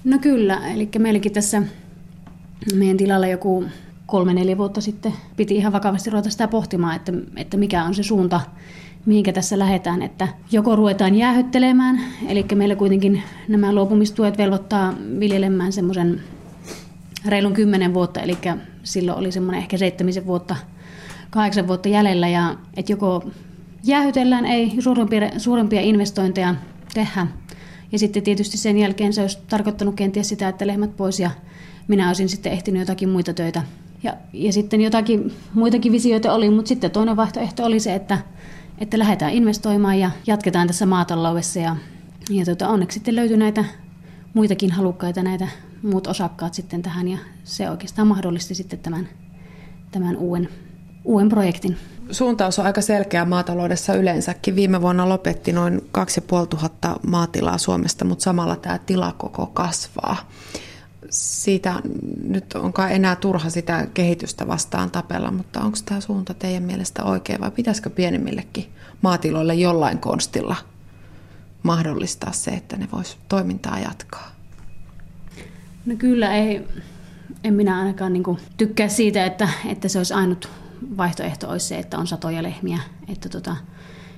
No 0.04 0.18
kyllä, 0.18 0.68
eli 0.68 0.88
meilläkin 0.98 1.32
tässä 1.32 1.62
meidän 2.74 2.96
tilalla 2.96 3.26
joku 3.26 3.64
kolme-neljä 4.06 4.58
vuotta 4.58 4.80
sitten 4.80 5.12
piti 5.36 5.56
ihan 5.56 5.72
vakavasti 5.72 6.10
ruveta 6.10 6.30
sitä 6.30 6.48
pohtimaan, 6.48 6.96
että, 6.96 7.12
että 7.36 7.56
mikä 7.56 7.84
on 7.84 7.94
se 7.94 8.02
suunta, 8.02 8.40
mihinkä 9.06 9.32
tässä 9.32 9.58
lähdetään, 9.58 10.02
että 10.02 10.28
joko 10.52 10.76
ruvetaan 10.76 11.14
jäähyttelemään, 11.14 12.00
eli 12.28 12.46
meillä 12.54 12.76
kuitenkin 12.76 13.22
nämä 13.48 13.74
luopumistuet 13.74 14.38
velvoittaa 14.38 14.94
viljelemään 15.20 15.72
semmoisen 15.72 16.20
reilun 17.26 17.52
kymmenen 17.52 17.94
vuotta, 17.94 18.20
eli 18.20 18.38
silloin 18.82 19.18
oli 19.18 19.32
semmoinen 19.32 19.60
ehkä 19.60 19.78
seitsemisen 19.78 20.26
vuotta, 20.26 20.56
kahdeksan 21.30 21.68
vuotta 21.68 21.88
jäljellä, 21.88 22.28
ja 22.28 22.56
että 22.76 22.92
joko 22.92 23.30
jäähytellään, 23.84 24.46
ei 24.46 24.72
suurempia, 24.80 25.30
suurempia 25.38 25.80
investointeja 25.80 26.54
tehdä, 26.94 27.26
ja 27.92 27.98
sitten 27.98 28.22
tietysti 28.22 28.58
sen 28.58 28.78
jälkeen 28.78 29.12
se 29.12 29.20
olisi 29.20 29.38
tarkoittanut 29.48 29.94
kenties 29.94 30.28
sitä, 30.28 30.48
että 30.48 30.66
lehmät 30.66 30.96
pois, 30.96 31.20
ja 31.20 31.30
minä 31.88 32.08
olisin 32.08 32.28
sitten 32.28 32.52
ehtinyt 32.52 32.80
jotakin 32.80 33.08
muita 33.08 33.34
töitä. 33.34 33.62
Ja, 34.02 34.14
ja 34.32 34.52
sitten 34.52 34.80
jotakin 34.80 35.32
muitakin 35.54 35.92
visioita 35.92 36.32
oli, 36.32 36.50
mutta 36.50 36.68
sitten 36.68 36.90
toinen 36.90 37.16
vaihtoehto 37.16 37.64
oli 37.64 37.80
se, 37.80 37.94
että 37.94 38.18
että 38.80 38.98
lähdetään 38.98 39.32
investoimaan 39.32 39.98
ja 39.98 40.10
jatketaan 40.26 40.66
tässä 40.66 40.86
maataloudessa. 40.86 41.58
Ja, 41.58 41.76
ja 42.30 42.44
tuota, 42.44 42.68
onneksi 42.68 42.94
sitten 42.94 43.16
löytyi 43.16 43.36
näitä 43.36 43.64
muitakin 44.34 44.70
halukkaita, 44.70 45.22
näitä 45.22 45.48
muut 45.82 46.06
osakkaat 46.06 46.54
sitten 46.54 46.82
tähän 46.82 47.08
ja 47.08 47.18
se 47.44 47.70
oikeastaan 47.70 48.08
mahdollisti 48.08 48.54
sitten 48.54 48.78
tämän, 48.78 49.08
tämän 49.90 50.16
uuden, 50.16 50.48
uuden 51.04 51.28
projektin. 51.28 51.76
Suuntaus 52.10 52.58
on 52.58 52.66
aika 52.66 52.80
selkeä 52.80 53.24
maataloudessa 53.24 53.94
yleensäkin. 53.94 54.56
Viime 54.56 54.82
vuonna 54.82 55.08
lopetti 55.08 55.52
noin 55.52 55.80
2500 55.92 57.00
maatilaa 57.06 57.58
Suomesta, 57.58 58.04
mutta 58.04 58.22
samalla 58.22 58.56
tämä 58.56 58.78
tilakoko 58.78 59.46
kasvaa 59.46 60.16
siitä 61.10 61.82
nyt 62.22 62.54
onkaan 62.54 62.92
enää 62.92 63.16
turha 63.16 63.50
sitä 63.50 63.86
kehitystä 63.94 64.46
vastaan 64.46 64.90
tapella, 64.90 65.30
mutta 65.30 65.60
onko 65.60 65.78
tämä 65.84 66.00
suunta 66.00 66.34
teidän 66.34 66.62
mielestä 66.62 67.04
oikea 67.04 67.38
vai 67.40 67.50
pitäisikö 67.50 67.90
pienemmillekin 67.90 68.72
maatiloille 69.02 69.54
jollain 69.54 69.98
konstilla 69.98 70.56
mahdollistaa 71.62 72.32
se, 72.32 72.50
että 72.50 72.76
ne 72.76 72.88
vois 72.92 73.16
toimintaa 73.28 73.78
jatkaa? 73.78 74.32
No 75.86 75.96
kyllä 75.96 76.34
ei, 76.34 76.66
en 77.44 77.54
minä 77.54 77.78
ainakaan 77.78 78.12
niin 78.12 78.24
tykkää 78.56 78.88
siitä, 78.88 79.26
että, 79.26 79.48
että 79.68 79.88
se 79.88 79.98
olisi 79.98 80.14
ainut 80.14 80.48
vaihtoehto 80.96 81.48
olisi 81.48 81.66
se, 81.66 81.78
että 81.78 81.98
on 81.98 82.06
satoja 82.06 82.42
lehmiä. 82.42 82.78
Että 83.08 83.28
tota, 83.28 83.56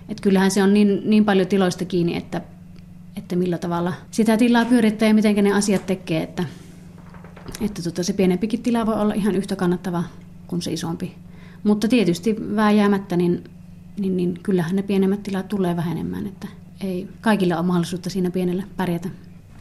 että 0.08 0.22
kyllähän 0.22 0.50
se 0.50 0.62
on 0.62 0.74
niin, 0.74 1.02
niin 1.04 1.24
paljon 1.24 1.46
tiloista 1.46 1.84
kiinni, 1.84 2.16
että, 2.16 2.40
että 3.16 3.36
millä 3.36 3.58
tavalla 3.58 3.92
sitä 4.10 4.36
tilaa 4.36 4.64
pyörittää 4.64 5.08
ja 5.08 5.14
miten 5.14 5.44
ne 5.44 5.52
asiat 5.52 5.86
tekee, 5.86 6.22
että, 6.22 6.44
että 7.60 7.82
tota, 7.82 8.02
se 8.02 8.12
pienempikin 8.12 8.62
tila 8.62 8.86
voi 8.86 8.94
olla 8.94 9.14
ihan 9.14 9.34
yhtä 9.34 9.56
kannattava 9.56 10.04
kuin 10.46 10.62
se 10.62 10.72
isompi. 10.72 11.14
Mutta 11.64 11.88
tietysti 11.88 12.36
vääjäämättä, 12.56 13.16
niin, 13.16 13.44
niin, 13.98 14.16
niin 14.16 14.38
kyllähän 14.42 14.76
ne 14.76 14.82
pienemmät 14.82 15.22
tilat 15.22 15.48
tulee 15.48 15.76
vähenemään, 15.76 16.26
että 16.26 16.48
ei 16.80 17.08
kaikilla 17.20 17.56
ole 17.56 17.66
mahdollisuutta 17.66 18.10
siinä 18.10 18.30
pienellä 18.30 18.62
pärjätä. 18.76 19.08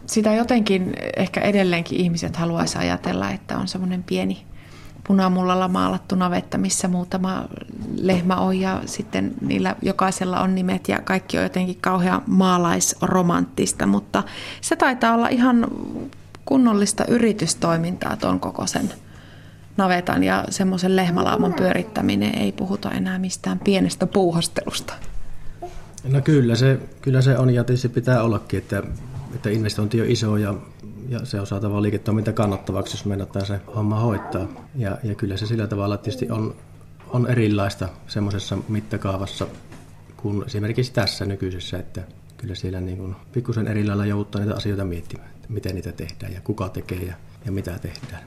Sitä 0.06 0.34
jotenkin 0.34 0.94
ehkä 1.18 1.42
edelleenkin 1.42 2.00
ihmiset 2.00 2.36
haluaisi 2.36 2.78
ajatella, 2.78 3.30
että 3.30 3.58
on 3.58 3.68
semmoinen 3.68 4.04
pieni, 4.04 4.46
punamullalla 5.08 5.68
maalattu 5.68 6.16
navetta, 6.16 6.58
missä 6.58 6.88
muutama 6.88 7.46
lehmä 8.02 8.36
on 8.36 8.60
ja 8.60 8.82
sitten 8.86 9.34
niillä 9.42 9.76
jokaisella 9.82 10.40
on 10.40 10.56
nimet 10.56 10.88
ja 10.88 11.02
kaikki 11.02 11.38
on 11.38 11.44
jotenkin 11.44 11.78
kauhean 11.82 12.22
maalaisromanttista, 12.28 13.86
mutta 13.86 14.24
se 14.62 14.76
taitaa 14.76 15.14
olla 15.14 15.28
ihan 15.28 15.68
kunnollista 16.50 17.06
yritystoimintaa 17.06 18.18
tuon 18.18 18.40
kokoisen 18.40 18.94
navetan 19.78 20.24
ja 20.24 20.46
semmoisen 20.50 20.96
lehmälaaman 20.96 21.54
pyörittäminen. 21.54 22.36
Ei 22.36 22.52
puhuta 22.52 22.92
enää 22.92 23.20
mistään 23.20 23.60
pienestä 23.60 24.08
puuhastelusta. 24.08 24.94
No 26.04 26.22
kyllä 26.22 26.56
se, 26.56 26.80
kyllä 27.02 27.22
se 27.22 27.38
on 27.38 27.50
ja 27.50 27.64
tietysti 27.64 27.90
pitää 27.90 28.24
ollakin, 28.24 28.58
että, 28.58 28.84
että 29.36 29.50
investointi 29.50 30.02
on 30.02 30.08
iso 30.08 30.38
ja, 30.38 30.54
ja 31.10 31.26
se 31.26 31.40
on 31.40 31.48
saatava 31.48 31.82
liiketoiminta 31.82 32.34
kannattavaksi, 32.34 32.98
jos 32.98 33.06
meinataan 33.06 33.46
se 33.46 33.60
homma 33.76 34.00
hoitaa. 34.00 34.48
Ja, 34.76 34.98
ja 35.04 35.16
kyllä 35.16 35.38
se 35.38 35.46
sillä 35.46 35.68
tavalla 35.68 35.98
tietysti 35.98 36.30
on, 36.32 36.56
on 37.08 37.28
erilaista 37.28 37.90
semmoisessa 38.08 38.58
mittakaavassa 38.68 39.48
kuin 40.18 40.44
esimerkiksi 40.46 40.94
tässä 40.94 41.26
nykyisessä, 41.26 41.80
että 41.80 42.02
kyllä 42.38 42.56
siellä 42.56 42.82
niin 42.82 43.16
pikkusen 43.32 43.68
eri 43.68 43.88
lailla 43.88 44.06
jouduttaa 44.06 44.42
niitä 44.42 44.56
asioita 44.56 44.86
miettimään, 44.86 45.39
miten 45.50 45.76
niitä 45.76 45.92
tehdään 45.92 46.34
ja 46.34 46.42
kuka 46.42 46.70
tekee 46.70 47.04
ja, 47.04 47.14
ja 47.46 47.52
mitä 47.52 47.80
tehdään. 47.80 48.24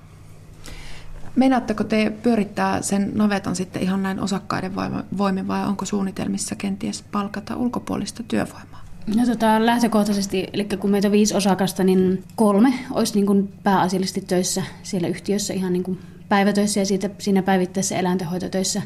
Meinaatteko 1.36 1.84
te 1.84 2.12
pyörittää 2.22 2.82
sen 2.82 3.12
navetan 3.14 3.56
sitten 3.56 3.82
ihan 3.82 4.02
näin 4.02 4.20
osakkaiden 4.20 4.72
voimin 5.18 5.48
vai 5.48 5.66
onko 5.66 5.84
suunnitelmissa 5.84 6.54
kenties 6.54 7.04
palkata 7.12 7.56
ulkopuolista 7.56 8.22
työvoimaa? 8.22 8.82
No 9.16 9.26
tota, 9.26 9.66
lähtökohtaisesti, 9.66 10.46
eli 10.52 10.64
kun 10.64 10.90
meitä 10.90 11.08
on 11.08 11.12
viisi 11.12 11.34
osakasta, 11.34 11.84
niin 11.84 12.24
kolme 12.36 12.74
olisi 12.90 13.14
niin 13.14 13.26
kuin 13.26 13.52
pääasiallisesti 13.62 14.20
töissä 14.20 14.62
siellä 14.82 15.08
yhtiössä 15.08 15.54
ihan 15.54 15.72
niin 15.72 15.82
kuin 15.82 15.98
päivätöissä 16.28 16.80
ja 16.80 16.86
siitä, 16.86 17.10
siinä 17.18 17.42
päivittäisessä 17.42 17.98
eläintenhoitotöissä. 17.98 18.82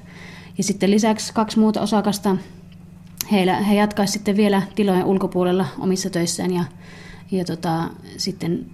Ja 0.58 0.64
sitten 0.64 0.90
lisäksi 0.90 1.32
kaksi 1.32 1.58
muuta 1.58 1.80
osakasta, 1.80 2.36
heillä, 3.32 3.56
he 3.56 3.74
jatkaisivat 3.74 4.14
sitten 4.14 4.36
vielä 4.36 4.62
tilojen 4.74 5.04
ulkopuolella 5.04 5.66
omissa 5.78 6.10
töissään 6.10 6.52
ja, 6.52 6.64
ja 7.30 7.44
tota, 7.44 7.90
sitten 8.16 8.66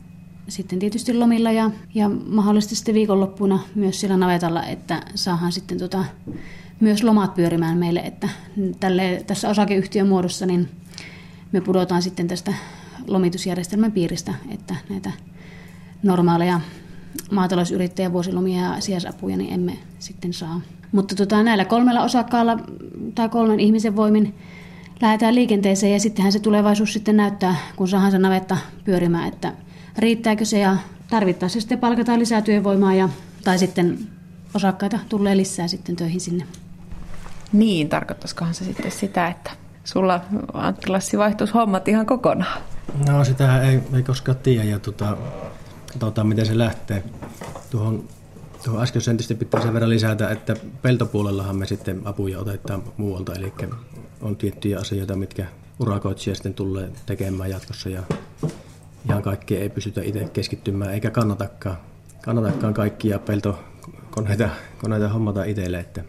sitten 0.49 0.78
tietysti 0.78 1.14
lomilla 1.14 1.52
ja, 1.52 1.71
ja 1.94 2.09
mahdollisesti 2.09 2.75
sitten 2.75 2.94
viikonloppuna 2.94 3.59
myös 3.75 4.00
siellä 4.00 4.16
navetalla, 4.16 4.64
että 4.64 5.02
saadaan 5.14 5.52
sitten 5.52 5.78
tota, 5.78 6.04
myös 6.80 7.02
lomat 7.02 7.35
pyörimään 7.35 7.78
meille, 7.78 8.00
että 8.00 8.28
tälle, 8.80 9.25
tässä 9.26 9.49
osakeyhtiön 9.49 10.09
muodossa 10.09 10.47
niin 10.47 10.68
me 11.52 11.61
pudotaan 11.61 12.02
sitten 12.02 12.28
tästä 12.28 12.54
lomitusjärjestelmän 13.06 13.92
piiristä, 13.92 14.35
että 14.50 14.75
näitä 14.88 15.11
normaaleja 16.02 16.61
maatalousyrittäjän 17.30 18.12
vuosilomia 18.12 18.62
ja 18.62 18.80
sijaisapuja 18.80 19.37
niin 19.37 19.52
emme 19.52 19.78
sitten 19.99 20.32
saa. 20.32 20.61
Mutta 20.92 21.14
tota, 21.14 21.42
näillä 21.42 21.64
kolmella 21.64 22.02
osakkaalla 22.02 22.59
tai 23.14 23.28
kolmen 23.28 23.61
ihmisen 23.61 23.97
voimin 23.97 24.35
lähdetään 25.02 25.35
liikenteeseen 25.35 25.92
ja 25.92 26.00
sittenhän 26.00 26.32
se 26.32 26.38
tulevaisuus 26.38 26.92
sitten 26.92 27.16
näyttää, 27.16 27.56
kun 27.76 27.88
saadaan 27.88 28.11
se 28.11 28.18
navetta 28.18 28.56
pyörimään, 28.85 29.28
että 29.28 29.52
riittääkö 29.99 30.44
se 30.44 30.59
ja 30.59 30.76
tarvittaessa 31.11 31.61
sitten 31.61 31.78
palkataan 31.78 32.18
lisää 32.18 32.42
työvoimaa 32.42 32.94
ja, 32.94 33.09
tai 33.44 33.59
sitten 33.59 33.99
osakkaita 34.54 34.99
tulee 35.09 35.37
lisää 35.37 35.68
sitten 35.68 35.97
töihin 35.97 36.21
sinne. 36.21 36.47
Niin, 37.52 37.88
tarkoittaisikohan 37.88 38.54
se 38.54 38.64
sitten 38.64 38.90
sitä, 38.90 39.28
että 39.28 39.50
sulla 39.85 40.21
Antti 40.52 40.88
Lassi 40.88 41.18
vaihtuisi 41.18 41.52
hommat 41.52 41.88
ihan 41.88 42.06
kokonaan? 42.06 42.62
No 43.09 43.25
sitä 43.25 43.62
ei, 43.62 43.80
ei 43.94 44.02
koskaan 44.02 44.38
tiedä 44.38 44.64
ja 44.64 44.78
tota, 44.78 45.16
katsotaan 45.92 46.26
miten 46.26 46.47
se 46.47 46.59
lähtee. 46.59 47.02
Tuohon, 47.71 48.04
tuohon 48.64 48.83
äskeiseen 48.83 49.16
tietysti 49.16 49.35
pitää 49.35 49.62
sen 49.62 49.75
verran 49.75 49.90
lisätä, 49.90 50.31
että 50.31 50.57
peltopuolellahan 50.83 51.57
me 51.57 51.66
sitten 51.66 52.00
apuja 52.04 52.40
otetaan 52.40 52.83
muualta, 52.97 53.35
eli 53.35 53.52
on 54.21 54.37
tiettyjä 54.37 54.78
asioita, 54.78 55.16
mitkä 55.16 55.47
urakoitsija 55.81 56.35
sitten 56.35 56.54
tulee 56.54 56.90
tekemään 57.07 57.50
jatkossa 57.50 57.88
ja 57.88 58.02
ihan 59.09 59.23
kaikkea 59.23 59.61
ei 59.61 59.69
pystytä 59.69 60.02
itse 60.02 60.25
keskittymään, 60.33 60.95
eikä 60.95 61.11
kannatakaan, 61.11 61.76
kannatakaan 62.25 62.75
kaikkia 62.75 63.19
peltokoneita 63.19 64.49
koneita 64.78 65.09
hommata 65.09 65.45
itselle, 65.45 65.78
että 65.78 66.04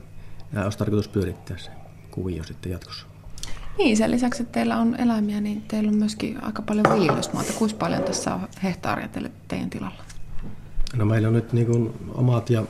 nämä 0.52 0.64
olisi 0.64 0.78
tarkoitus 0.78 1.08
pyörittää 1.08 1.58
se 1.58 1.70
kuvio 2.12 2.44
sitten 2.44 2.72
jatkossa. 2.72 3.06
Niin, 3.78 3.98
sen 3.98 4.12
lisäksi, 4.12 4.44
että 4.44 4.54
teillä 4.54 4.78
on 4.78 4.96
eläimiä, 4.96 5.42
niin 5.42 5.62
teillä 5.62 5.90
on 5.90 5.98
myöskin 5.98 6.44
aika 6.44 6.62
paljon 6.62 6.86
viljelysmaata. 6.94 7.54
Kuinka 7.54 7.78
paljon 7.78 8.04
tässä 8.04 8.34
on 8.34 8.48
hehtaaria 8.64 9.08
teille 9.08 9.32
teidän 9.48 9.70
tilalla? 9.70 10.13
No 10.96 11.06
meillä 11.06 11.28
on 11.28 11.34
nyt 11.34 11.54
niin 11.54 11.68
kuin 11.68 11.94
omat 12.14 12.50
ja 12.50 12.64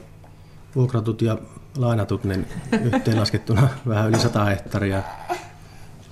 vuokratut 0.75 1.21
ja 1.21 1.37
lainatut, 1.77 2.23
niin 2.23 2.47
yhteenlaskettuna 2.83 3.69
vähän 3.87 4.09
yli 4.09 4.19
100 4.19 4.45
hehtaaria 4.45 5.03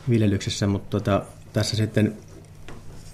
viljelyksessä, 0.10 0.68
mutta 0.68 0.90
tota, 0.90 1.26
tässä 1.54 1.76
sitten 1.76 2.18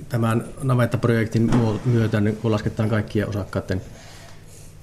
tämän 0.09 0.45
navettaprojektin 0.63 1.51
myötä, 1.85 2.21
niin 2.21 2.37
kun 2.37 2.51
lasketaan 2.51 2.89
kaikkien 2.89 3.29
osakkaiden 3.29 3.81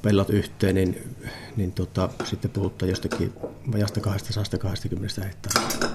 pellot 0.03 0.31
yhteen, 0.31 0.75
niin, 0.75 1.17
niin 1.57 1.73
tota, 1.73 2.09
sitten 2.25 2.51
puhutaan 2.51 2.89
jostakin 2.89 3.33
vajasta 3.73 4.01
220 4.01 5.25
hehtaaria. 5.25 5.91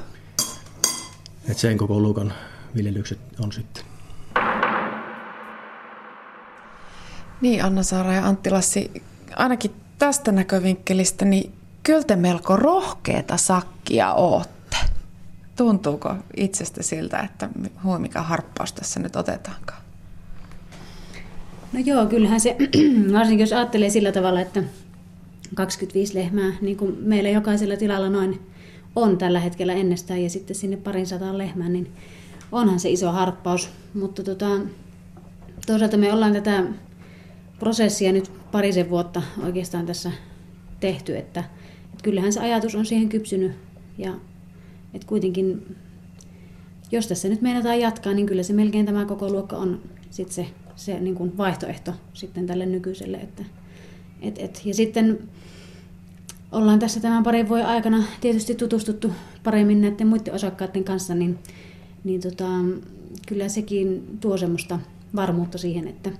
Et 1.49 1.57
sen 1.57 1.77
koko 1.77 1.99
luokan 1.99 2.33
viljelykset 2.75 3.19
on 3.39 3.51
sitten. 3.51 3.88
Niin, 7.41 7.63
Anna 7.63 7.83
Saara 7.83 8.13
ja 8.13 8.25
Antti 8.25 8.49
Lassi, 8.49 9.03
ainakin 9.35 9.71
tästä 9.99 10.31
näkövinkkelistä, 10.31 11.25
niin 11.25 11.53
kyllä 11.83 12.03
te 12.03 12.15
melko 12.15 12.55
rohkeita 12.55 13.37
sakkia 13.37 14.13
oot. 14.13 14.49
Tuntuuko 15.55 16.15
itsestä 16.37 16.83
siltä, 16.83 17.19
että 17.19 17.49
huo 17.83 17.99
mikä 17.99 18.21
harppaus 18.21 18.73
tässä 18.73 18.99
nyt 18.99 19.15
otetaankaan? 19.15 19.81
No 21.73 21.79
joo, 21.85 22.05
kyllähän 22.05 22.39
se, 22.39 22.57
varsinkin 23.13 23.43
jos 23.43 23.53
ajattelee 23.53 23.89
sillä 23.89 24.11
tavalla, 24.11 24.41
että 24.41 24.63
25 25.55 26.15
lehmää, 26.15 26.53
niin 26.61 26.77
kuin 26.77 26.97
meillä 27.01 27.29
jokaisella 27.29 27.77
tilalla 27.77 28.09
noin 28.09 28.41
on 28.95 29.17
tällä 29.17 29.39
hetkellä 29.39 29.73
ennestään, 29.73 30.23
ja 30.23 30.29
sitten 30.29 30.55
sinne 30.55 30.77
parin 30.77 31.07
sataan 31.07 31.37
lehmään, 31.37 31.73
niin 31.73 31.91
onhan 32.51 32.79
se 32.79 32.89
iso 32.89 33.11
harppaus. 33.11 33.69
Mutta 33.93 34.23
tota, 34.23 34.47
toisaalta 35.67 35.97
me 35.97 36.13
ollaan 36.13 36.33
tätä 36.33 36.63
prosessia 37.59 38.11
nyt 38.11 38.31
parisen 38.51 38.89
vuotta 38.89 39.21
oikeastaan 39.43 39.85
tässä 39.85 40.11
tehty, 40.79 41.17
että, 41.17 41.39
että 41.83 42.03
kyllähän 42.03 42.33
se 42.33 42.39
ajatus 42.39 42.75
on 42.75 42.85
siihen 42.85 43.09
kypsynyt, 43.09 43.51
ja 43.97 44.13
et 44.93 45.05
kuitenkin, 45.05 45.75
jos 46.91 47.07
tässä 47.07 47.27
nyt 47.27 47.41
meinataan 47.41 47.79
jatkaa, 47.79 48.13
niin 48.13 48.25
kyllä 48.25 48.43
se 48.43 48.53
melkein 48.53 48.85
tämä 48.85 49.05
koko 49.05 49.29
luokka 49.29 49.55
on 49.55 49.81
sit 50.09 50.31
se, 50.31 50.45
se 50.75 50.99
niin 50.99 51.15
kuin 51.15 51.37
vaihtoehto 51.37 51.93
sitten 52.13 52.47
tälle 52.47 52.65
nykyiselle. 52.65 53.17
Että, 53.17 53.43
et, 54.21 54.37
et. 54.39 54.61
Ja 54.65 54.73
sitten 54.73 55.19
ollaan 56.51 56.79
tässä 56.79 56.99
tämän 56.99 57.23
parin 57.23 57.49
vuoden 57.49 57.65
aikana 57.65 58.03
tietysti 58.21 58.55
tutustuttu 58.55 59.11
paremmin 59.43 59.81
näiden 59.81 60.07
muiden 60.07 60.33
osakkaiden 60.33 60.83
kanssa, 60.83 61.15
niin, 61.15 61.39
niin 62.03 62.21
tota, 62.21 62.47
kyllä 63.27 63.49
sekin 63.49 64.17
tuo 64.21 64.37
semmoista 64.37 64.79
varmuutta 65.15 65.57
siihen, 65.57 65.87
että, 65.87 66.11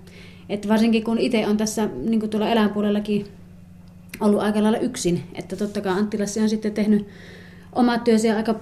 että 0.49 0.67
varsinkin 0.67 1.03
kun 1.03 1.17
itse 1.17 1.47
on 1.47 1.57
tässä 1.57 1.89
niin 1.95 2.29
tuolla 2.29 2.49
eläinpuolellakin 2.49 3.27
ollut 4.19 4.41
aika 4.41 4.63
lailla 4.63 4.77
yksin, 4.77 5.23
että 5.33 5.55
totta 5.55 5.81
kai 5.81 5.93
Anttilassa 5.93 6.41
on 6.41 6.49
sitten 6.49 6.73
tehnyt 6.73 7.07
omat 7.73 8.03
työnsä 8.03 8.27
ja 8.27 8.37
aika 8.37 8.55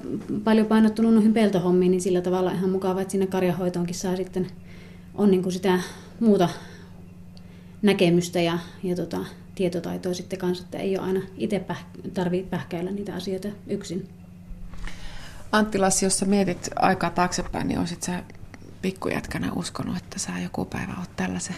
paljon 0.44 0.68
painottunut 0.68 1.14
noihin 1.14 1.34
peltohommiin, 1.34 1.92
niin 1.92 2.02
sillä 2.02 2.22
tavalla 2.22 2.52
ihan 2.52 2.70
mukava, 2.70 3.02
että 3.02 3.12
sinne 3.12 3.28
karjahoitoonkin 3.28 3.96
saa 3.96 4.16
sitten, 4.16 4.48
on 5.16 5.32
niin 5.32 5.52
sitä 5.52 5.80
muuta 6.20 6.50
näkemystä 7.82 8.42
ja, 8.42 8.60
ja 8.84 8.96
tota, 8.96 9.26
tietotaitoa 9.56 10.14
sitten 10.14 10.40
kanssa, 10.40 10.64
että 10.64 10.78
ei 10.78 10.98
ole 10.98 11.08
aina 11.08 11.22
itse 11.38 11.66
päh- 11.72 12.12
tarvitse 12.14 12.50
pähkäillä 12.50 12.92
niitä 12.92 13.16
asioita 13.16 13.48
yksin. 13.68 14.10
Antti 15.52 15.78
Lassi, 15.78 16.06
jos 16.06 16.20
sä 16.20 16.26
mietit 16.26 16.70
aikaa 16.76 17.10
taaksepäin, 17.10 17.68
niin 17.68 17.80
olisit 17.80 18.04
sä 18.04 18.24
pikkujätkänä 18.82 19.52
uskonut, 19.56 19.98
että 19.98 20.20
sä 20.20 20.32
joku 20.44 20.66
päivä 20.66 20.94
oot 21.00 21.16
tällaisen 21.16 21.56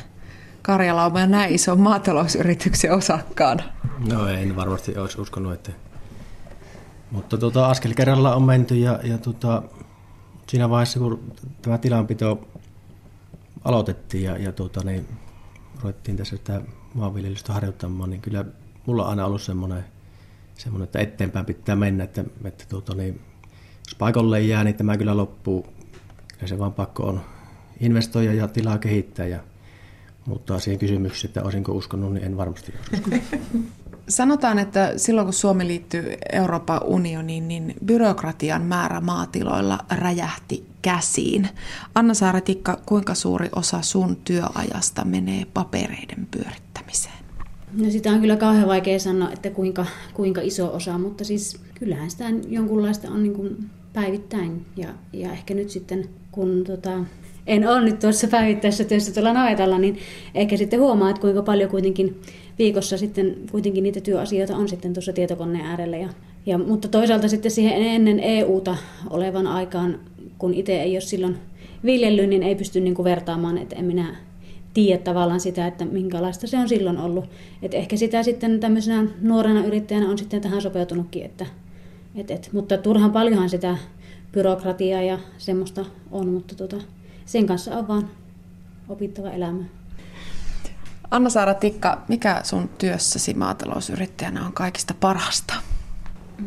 karjalauman 0.62 1.22
ja 1.22 1.28
näin 1.28 1.56
ison 1.56 1.80
maatalousyrityksen 1.80 2.92
osakkaana? 2.92 3.64
No 4.12 4.28
en 4.28 4.56
varmasti 4.56 4.98
olisi 4.98 5.22
uskonut, 5.22 5.54
että 5.54 5.72
mutta 7.12 7.38
tota, 7.38 7.68
askel 7.68 7.94
kerralla 7.94 8.36
on 8.36 8.44
menty 8.44 8.76
ja, 8.76 9.00
ja 9.04 9.18
tota, 9.18 9.64
siinä 10.48 10.70
vaiheessa, 10.70 11.00
kun 11.00 11.32
tämä 11.62 11.78
tilanpito 11.78 12.48
aloitettiin 13.64 14.24
ja, 14.24 14.38
ja 14.38 14.52
tota, 14.52 14.84
niin, 14.84 15.08
ruvettiin 15.82 16.18
tässä 16.18 16.38
sitä 16.38 16.62
maanviljelystä 16.94 17.54
harjoittamaan, 17.54 18.10
niin 18.10 18.22
kyllä 18.22 18.46
mulla 18.86 19.04
on 19.04 19.10
aina 19.10 19.26
ollut 19.26 19.42
semmoinen, 19.42 19.86
semmoinen 20.56 20.84
että 20.84 21.00
eteenpäin 21.00 21.46
pitää 21.46 21.76
mennä, 21.76 22.04
että, 22.04 22.24
että 22.44 22.66
tota, 22.70 22.96
niin, 22.96 23.22
jos 23.88 23.96
paikalle 23.96 24.42
jää, 24.42 24.64
niin 24.64 24.76
tämä 24.76 24.98
kyllä 24.98 25.18
loppuu. 25.18 25.68
Kyllä 26.34 26.48
se 26.48 26.60
vaan 26.60 26.74
pakko 26.74 27.04
on 27.04 27.22
investoida 27.80 28.34
ja 28.34 28.48
tilaa 28.48 28.78
kehittää 28.78 29.26
ja 29.28 29.40
Mutta 30.30 30.60
siihen 30.60 30.80
kysymykseen, 30.80 31.30
että 31.30 31.44
olisinko 31.44 31.72
uskonut, 31.72 32.14
niin 32.14 32.26
en 32.26 32.38
varmasti 32.38 32.74
usko. 32.94 33.10
Sanotaan, 34.10 34.60
että 34.60 34.94
silloin 34.98 35.28
kun 35.28 35.34
Suomi 35.34 35.68
liittyy 35.68 36.14
Euroopan 36.34 36.84
unioniin, 36.84 37.48
niin 37.48 37.74
byrokratian 37.86 38.62
määrä 38.62 39.02
maatiloilla 39.02 39.80
räjähti 39.92 40.66
käsiin. 40.82 41.50
Anna 41.96 42.14
Saaretikka, 42.14 42.80
kuinka 42.86 43.16
suuri 43.16 43.50
osa 43.56 43.82
sun 43.82 44.16
työajasta 44.16 45.06
menee 45.06 45.46
papereiden 45.54 46.28
pyörittämiseen? 46.32 47.16
No 47.74 47.90
sitä 47.90 48.12
on 48.12 48.22
kyllä 48.22 48.36
kauhean 48.36 48.68
vaikea 48.68 49.00
sanoa, 49.00 49.32
että 49.32 49.50
kuinka, 49.50 49.86
kuinka 50.14 50.42
iso 50.42 50.76
osa, 50.76 50.98
mutta 50.98 51.24
siis 51.24 51.60
kyllähän 51.80 52.12
sitä 52.12 52.26
jonkunlaista 52.48 53.12
on 53.12 53.24
niin 53.24 53.34
kuin 53.34 53.70
päivittäin. 54.00 54.66
Ja, 54.78 54.88
ja 55.14 55.32
ehkä 55.32 55.54
nyt 55.54 55.70
sitten, 55.70 56.10
kun 56.32 56.64
tota, 56.68 56.92
en 57.48 57.70
ole 57.70 57.82
nyt 57.82 58.00
tuossa 58.00 58.28
päivittäisessä 58.28 58.84
työssä 58.84 59.14
tuolla 59.14 59.34
navetalla, 59.34 59.78
niin 59.78 59.98
ehkä 60.36 60.58
sitten 60.58 60.80
huomaa, 60.80 61.10
että 61.10 61.22
kuinka 61.22 61.42
paljon 61.42 61.70
kuitenkin 61.70 62.22
viikossa 62.60 62.98
sitten 62.98 63.36
kuitenkin 63.52 63.84
niitä 63.84 64.02
työasioita 64.02 64.58
on 64.58 64.70
sitten 64.70 64.94
tuossa 64.94 65.14
tietokoneen 65.14 65.66
äärellä. 65.66 65.98
Ja, 65.98 66.10
ja, 66.46 66.58
mutta 66.58 66.88
toisaalta 66.88 67.28
sitten 67.28 67.52
siihen 67.52 67.82
ennen 67.82 68.20
EUta 68.20 68.78
olevan 69.10 69.48
aikaan, 69.48 70.00
kun 70.38 70.54
itse 70.54 70.82
ei 70.82 70.94
ole 70.94 71.02
silloin 71.02 71.38
viljellyt, 71.86 72.30
niin 72.30 72.44
ei 72.44 72.56
pysty 72.56 72.80
niin 72.80 72.96
kuin 72.96 73.04
vertaamaan, 73.04 73.58
että 73.58 73.76
en 73.76 73.86
minä 73.86 74.16
tiedä 74.74 75.02
tavallaan 75.04 75.40
sitä, 75.40 75.68
että 75.68 75.86
minkälaista 75.86 76.48
se 76.48 76.58
on 76.58 76.70
silloin 76.70 76.98
ollut. 76.98 77.26
Et 77.62 77.74
ehkä 77.74 77.98
sitä 77.98 78.24
sitten 78.24 78.60
tämmöisenä 78.60 79.08
nuorena 79.22 79.66
yrittäjänä 79.66 80.10
on 80.10 80.18
sitten 80.18 80.42
tähän 80.42 80.62
sopeutunutkin, 80.62 81.26
että, 81.26 81.46
et, 82.16 82.32
et, 82.32 82.50
mutta 82.54 82.78
turhan 82.78 83.12
paljonhan 83.12 83.50
sitä 83.50 83.78
byrokratiaa 84.32 85.02
ja 85.02 85.20
semmoista 85.38 85.86
on, 86.12 86.28
mutta 86.28 86.56
tota, 86.56 86.78
sen 87.26 87.46
kanssa 87.48 87.78
on 87.78 87.88
vaan 87.88 88.10
opittava 88.90 89.30
elämä. 89.30 89.64
Anna-Saara 91.12 91.54
Tikka, 91.54 92.02
mikä 92.08 92.42
sun 92.44 92.70
työssäsi 92.78 93.34
maatalousyrittäjänä 93.34 94.46
on 94.46 94.54
kaikista 94.54 94.94
parasta? 95.00 95.54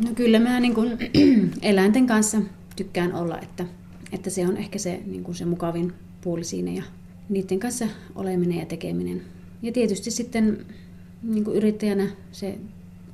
No 0.04 0.10
kyllä 0.14 0.38
mä 0.38 0.60
niin 0.60 0.74
kuin, 0.74 0.98
eläinten 1.62 2.06
kanssa 2.06 2.38
tykkään 2.76 3.14
olla, 3.14 3.38
että, 3.38 3.64
että 4.12 4.30
se 4.30 4.46
on 4.46 4.56
ehkä 4.56 4.78
se, 4.78 5.00
niin 5.06 5.24
kuin 5.24 5.34
se 5.34 5.44
mukavin 5.44 5.92
puoli 6.20 6.44
siinä 6.44 6.70
ja 6.70 6.82
niiden 7.28 7.60
kanssa 7.60 7.86
oleminen 8.14 8.58
ja 8.58 8.66
tekeminen. 8.66 9.22
Ja 9.62 9.72
tietysti 9.72 10.10
sitten 10.10 10.66
niin 11.22 11.44
kuin 11.44 11.56
yrittäjänä 11.56 12.08
se 12.32 12.58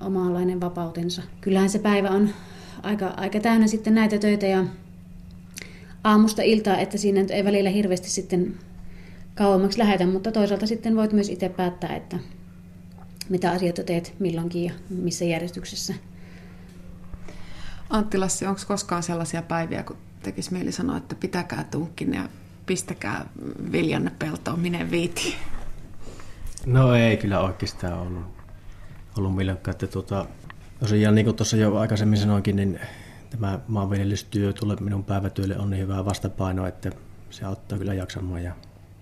omanlainen 0.00 0.60
vapautensa. 0.60 1.22
Kyllähän 1.40 1.70
se 1.70 1.78
päivä 1.78 2.08
on 2.08 2.28
aika, 2.82 3.06
aika 3.06 3.40
täynnä 3.40 3.66
sitten 3.66 3.94
näitä 3.94 4.18
töitä 4.18 4.46
ja 4.46 4.64
aamusta 6.04 6.42
iltaa, 6.42 6.78
että 6.78 6.98
siinä 6.98 7.24
ei 7.30 7.44
välillä 7.44 7.70
hirveästi 7.70 8.10
sitten 8.10 8.54
kauemmaksi 9.34 9.78
lähetä, 9.78 10.06
mutta 10.06 10.32
toisaalta 10.32 10.66
sitten 10.66 10.96
voit 10.96 11.12
myös 11.12 11.28
itse 11.28 11.48
päättää, 11.48 11.96
että 11.96 12.18
mitä 13.28 13.50
asioita 13.50 13.82
teet 13.82 14.14
milloinkin 14.18 14.64
ja 14.64 14.72
missä 14.90 15.24
järjestyksessä. 15.24 15.94
Antti 17.90 18.18
Lassi, 18.18 18.46
onko 18.46 18.60
koskaan 18.68 19.02
sellaisia 19.02 19.42
päiviä, 19.42 19.82
kun 19.82 19.96
tekisi 20.22 20.52
mieli 20.52 20.72
sanoa, 20.72 20.96
että 20.96 21.14
pitäkää 21.14 21.64
tunkin 21.64 22.14
ja 22.14 22.28
pistäkää 22.66 23.26
viljanne 23.72 24.12
peltoon, 24.18 24.60
minne 24.60 24.90
viiti? 24.90 25.34
No 26.66 26.94
ei 26.94 27.16
kyllä 27.16 27.40
oikeastaan 27.40 27.98
ollut, 27.98 28.37
ollut 29.16 29.36
milloinkaan. 29.36 29.72
Että 29.72 29.86
tuota, 29.86 30.26
tosiaan 30.80 31.14
niin 31.14 31.24
kuin 31.24 31.36
tuossa 31.36 31.56
jo 31.56 31.76
aikaisemmin 31.76 32.18
sanoinkin, 32.18 32.56
niin 32.56 32.80
tämä 33.30 33.58
maanviljelystyö 33.68 34.52
tulee 34.52 34.76
minun 34.80 35.04
päivätyölle 35.04 35.58
on 35.58 35.70
niin 35.70 35.82
hyvää 35.82 36.04
vastapainoa, 36.04 36.68
että 36.68 36.90
se 37.30 37.44
auttaa 37.44 37.78
kyllä 37.78 37.94
jaksamaan. 37.94 38.42
Ja, 38.42 38.52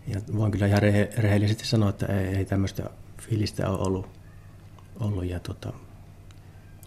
ja 0.07 0.21
voin 0.37 0.53
kyllä 0.53 0.67
ihan 0.67 0.83
rehe, 0.83 1.11
rehellisesti 1.19 1.67
sanoa, 1.67 1.91
että 1.91 2.07
ei, 2.07 2.27
ei 2.27 2.45
tämmöistä 2.45 2.91
fiilistä 3.23 3.71
ole 3.71 3.79
ollut. 3.79 4.07
ollut 5.01 5.25
ja 5.25 5.41
tuota, 5.41 5.73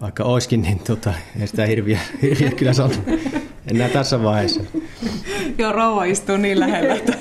vaikka 0.01 0.23
olisikin, 0.23 0.61
niin 0.61 0.79
tuota, 0.79 1.13
ei 1.39 1.47
sitä 1.47 1.65
hirviä, 1.65 1.99
hirviä 2.21 2.51
kyllä 2.51 2.73
sano 2.73 2.93
enää 3.67 3.89
tässä 3.89 4.23
vaiheessa. 4.23 4.63
Joo, 5.57 5.71
rouva 5.71 6.03
istuu 6.03 6.37
niin 6.37 6.59
lähellä, 6.59 6.95
että 6.95 7.17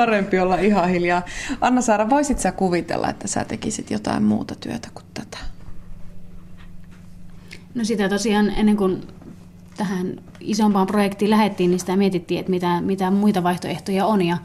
parempi 0.00 0.38
olla 0.38 0.56
ihan 0.56 0.88
hiljaa. 0.88 1.22
Anna-Saara, 1.60 2.10
voisit 2.10 2.38
sä 2.38 2.52
kuvitella, 2.52 3.08
että 3.08 3.28
sä 3.28 3.44
tekisit 3.44 3.90
jotain 3.90 4.22
muuta 4.22 4.54
työtä 4.54 4.88
kuin 4.94 5.04
tätä? 5.14 5.38
No 7.74 7.84
sitä 7.84 8.08
tosiaan 8.08 8.50
ennen 8.50 8.76
kuin 8.76 9.02
tähän 9.76 10.20
isompaan 10.40 10.86
projektiin 10.86 11.30
lähettiin, 11.30 11.70
niin 11.70 11.80
sitä 11.80 11.96
mietittiin, 11.96 12.40
että 12.40 12.50
mitä, 12.50 12.80
mitä 12.80 13.10
muita 13.10 13.42
vaihtoehtoja 13.42 14.06
on. 14.06 14.22
Ja, 14.22 14.38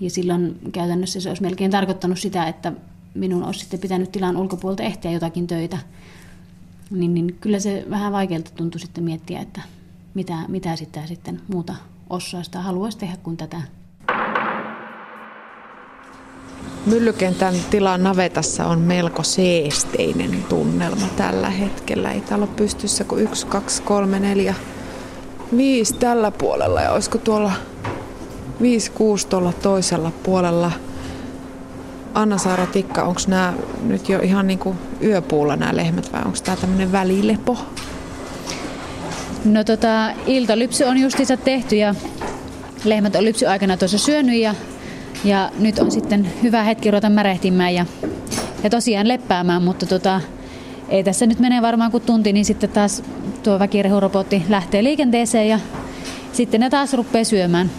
ja 0.00 0.10
silloin 0.10 0.58
käytännössä 0.72 1.20
se 1.20 1.28
olisi 1.28 1.42
melkein 1.42 1.70
tarkoittanut 1.70 2.18
sitä, 2.18 2.46
että 2.46 2.72
minun 3.14 3.42
olisi 3.42 3.60
sitten 3.60 3.80
pitänyt 3.80 4.12
tilan 4.12 4.36
ulkopuolelta 4.36 4.82
ehtiä 4.82 5.10
jotakin 5.10 5.46
töitä. 5.46 5.78
Niin, 6.90 7.14
niin 7.14 7.36
kyllä 7.40 7.58
se 7.58 7.86
vähän 7.90 8.12
vaikealta 8.12 8.50
tuntui 8.54 8.80
sitten 8.80 9.04
miettiä, 9.04 9.40
että 9.40 9.60
mitä, 10.14 10.34
mitä 10.48 10.76
sitä 10.76 11.06
sitten 11.06 11.40
muuta 11.48 11.74
osaa 12.10 12.42
sitä 12.42 12.60
haluaisi 12.60 12.98
tehdä 12.98 13.16
kuin 13.22 13.36
tätä. 13.36 13.60
Myllykentän 16.86 17.54
tilan 17.70 18.02
navetassa 18.02 18.66
on 18.66 18.78
melko 18.78 19.22
seesteinen 19.22 20.44
tunnelma 20.48 21.06
tällä 21.16 21.50
hetkellä. 21.50 22.12
Ei 22.12 22.20
täällä 22.20 22.44
ole 22.44 22.54
pystyssä 22.56 23.04
kuin 23.04 23.22
yksi, 23.22 23.46
kaksi, 23.46 23.82
kolme, 23.82 24.20
neljä, 24.20 24.54
viisi 25.56 25.94
tällä 25.94 26.30
puolella 26.30 26.80
ja 26.80 26.92
olisiko 26.92 27.18
tuolla 27.18 27.52
viisi, 28.60 28.90
kuusi 28.90 29.26
tuolla 29.26 29.52
toisella 29.52 30.12
puolella. 30.22 30.72
Anna-Saara 32.14 32.66
Tikka, 32.66 33.02
onko 33.02 33.20
nämä 33.26 33.52
nyt 33.82 34.08
jo 34.08 34.20
ihan 34.20 34.46
niin 34.46 34.58
kuin 34.58 34.78
yöpuulla 35.02 35.56
nämä 35.56 35.76
lehmät 35.76 36.12
vai 36.12 36.22
onko 36.24 36.38
tämä 36.44 36.56
tämmöinen 36.56 36.92
välilepo? 36.92 37.58
No 39.44 39.64
tota, 39.64 40.10
iltalypsy 40.26 40.84
on 40.84 40.98
justiinsa 40.98 41.36
tehty 41.36 41.76
ja 41.76 41.94
lehmät 42.84 43.16
on 43.16 43.24
lypsy 43.24 43.46
aikana 43.46 43.76
tuossa 43.76 43.98
syönyt 43.98 44.40
ja, 44.40 44.54
ja 45.24 45.50
nyt 45.58 45.78
on 45.78 45.90
sitten 45.90 46.32
hyvä 46.42 46.62
hetki 46.62 46.90
ruveta 46.90 47.10
märehtimään 47.10 47.74
ja, 47.74 47.86
ja 48.64 48.70
tosiaan 48.70 49.08
leppäämään, 49.08 49.62
mutta 49.62 49.86
tota, 49.86 50.20
ei 50.88 51.04
tässä 51.04 51.26
nyt 51.26 51.38
mene 51.38 51.62
varmaan 51.62 51.90
kuin 51.90 52.02
tunti, 52.02 52.32
niin 52.32 52.44
sitten 52.44 52.70
taas 52.70 53.02
tuo 53.42 53.58
väkirehurobotti 53.58 54.42
lähtee 54.48 54.84
liikenteeseen 54.84 55.48
ja 55.48 55.60
sitten 56.32 56.60
ne 56.60 56.70
taas 56.70 56.92
rupeaa 56.92 57.24
syömään. 57.24 57.70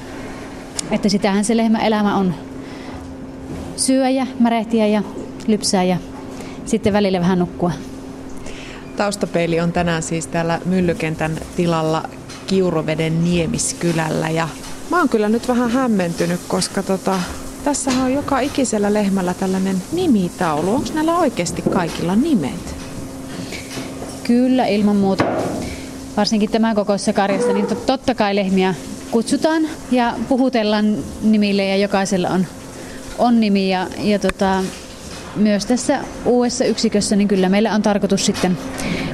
Että 0.91 1.09
sitähän 1.09 1.45
se 1.45 1.57
lehmä 1.57 1.79
elämä 1.79 2.15
on 2.15 2.35
syöjä, 3.75 4.27
märehtiä 4.39 4.87
ja 4.87 5.03
lypsää 5.47 5.83
ja 5.83 5.97
sitten 6.65 6.93
välillä 6.93 7.19
vähän 7.19 7.39
nukkua. 7.39 7.71
Taustapeili 8.97 9.59
on 9.59 9.71
tänään 9.71 10.03
siis 10.03 10.27
täällä 10.27 10.59
Myllykentän 10.65 11.37
tilalla 11.55 12.03
Kiuroveden 12.47 13.23
Niemiskylällä 13.23 14.29
ja 14.29 14.47
mä 14.91 14.97
oon 14.99 15.09
kyllä 15.09 15.29
nyt 15.29 15.47
vähän 15.47 15.71
hämmentynyt, 15.71 16.39
koska 16.47 16.83
tota, 16.83 17.19
tässä 17.63 17.91
on 18.03 18.13
joka 18.13 18.39
ikisellä 18.39 18.93
lehmällä 18.93 19.33
tällainen 19.33 19.81
nimitaulu. 19.91 20.75
Onko 20.75 20.87
näillä 20.93 21.17
oikeasti 21.17 21.61
kaikilla 21.61 22.15
nimet? 22.15 22.75
Kyllä, 24.23 24.65
ilman 24.65 24.95
muuta. 24.95 25.23
Varsinkin 26.17 26.51
tämän 26.51 26.75
kokoisessa 26.75 27.13
karjassa, 27.13 27.53
niin 27.53 27.67
totta 27.85 28.15
kai 28.15 28.35
lehmiä 28.35 28.75
kutsutaan 29.11 29.63
ja 29.91 30.13
puhutellaan 30.29 30.97
nimille 31.21 31.65
ja 31.65 31.77
jokaisella 31.77 32.29
on, 32.29 32.45
on 33.17 33.39
nimi. 33.39 33.69
Ja, 33.69 33.87
ja 33.97 34.19
tota, 34.19 34.63
myös 35.35 35.65
tässä 35.65 35.99
uudessa 36.25 36.65
yksikössä, 36.65 37.15
niin 37.15 37.27
kyllä 37.27 37.49
meillä 37.49 37.75
on 37.75 37.81
tarkoitus 37.81 38.25
sitten, 38.25 38.57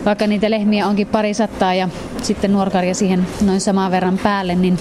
vaikka 0.05 0.27
niitä 0.27 0.51
lehmiä 0.51 0.87
onkin 0.87 1.07
pari 1.07 1.33
sattaa 1.33 1.73
ja 1.73 1.89
sitten 2.21 2.53
nuorkarja 2.53 2.95
siihen 2.95 3.27
noin 3.41 3.61
saman 3.61 3.91
verran 3.91 4.17
päälle, 4.17 4.55
niin 4.55 4.79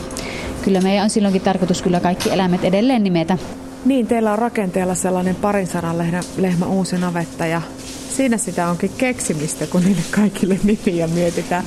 kyllä 0.66 0.80
meidän 0.80 1.04
on 1.04 1.10
silloinkin 1.10 1.42
tarkoitus 1.42 1.82
kyllä 1.82 2.00
kaikki 2.00 2.30
eläimet 2.30 2.64
edelleen 2.64 3.04
nimetä. 3.04 3.38
Niin, 3.84 4.06
teillä 4.06 4.32
on 4.32 4.38
rakenteella 4.38 4.94
sellainen 4.94 5.34
parin 5.34 5.66
sadan 5.66 5.98
lehmä, 5.98 6.20
lehmä 6.36 6.66
uusi 6.66 6.98
navetta 6.98 7.46
ja 7.46 7.62
siinä 8.16 8.36
sitä 8.36 8.68
onkin 8.68 8.90
keksimistä, 8.98 9.66
kun 9.66 9.82
niille 9.84 10.02
kaikille 10.10 10.58
nimiä 10.64 11.06
mietitään. 11.06 11.64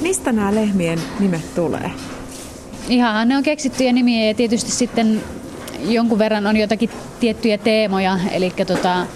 Mistä 0.00 0.32
nämä 0.32 0.54
lehmien 0.54 0.98
nimet 1.20 1.54
tulee? 1.54 1.90
Ihan 2.88 3.28
ne 3.28 3.36
on 3.36 3.42
keksittyjä 3.42 3.92
nimiä 3.92 4.26
ja 4.26 4.34
tietysti 4.34 4.70
sitten 4.70 5.20
jonkun 5.80 6.18
verran 6.18 6.46
on 6.46 6.56
jotakin 6.56 6.90
tiettyjä 7.20 7.58
teemoja, 7.58 8.18
eli 8.32 8.52
tota, 8.66 9.06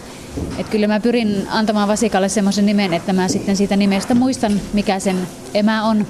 et 0.59 0.69
kyllä 0.69 0.87
mä 0.87 1.01
pyrin 1.01 1.47
antamaan 1.51 1.89
vasikalle 1.89 2.29
semmoisen 2.29 2.67
nimen, 2.67 2.95
että 2.95 3.13
mä 3.13 3.29
sitten 3.29 3.57
siitä 3.57 3.77
nimestä 3.77 4.15
muistan, 4.15 4.61
mikä 4.73 4.99
sen 4.99 5.17
emä 5.55 5.85
on, 5.85 6.07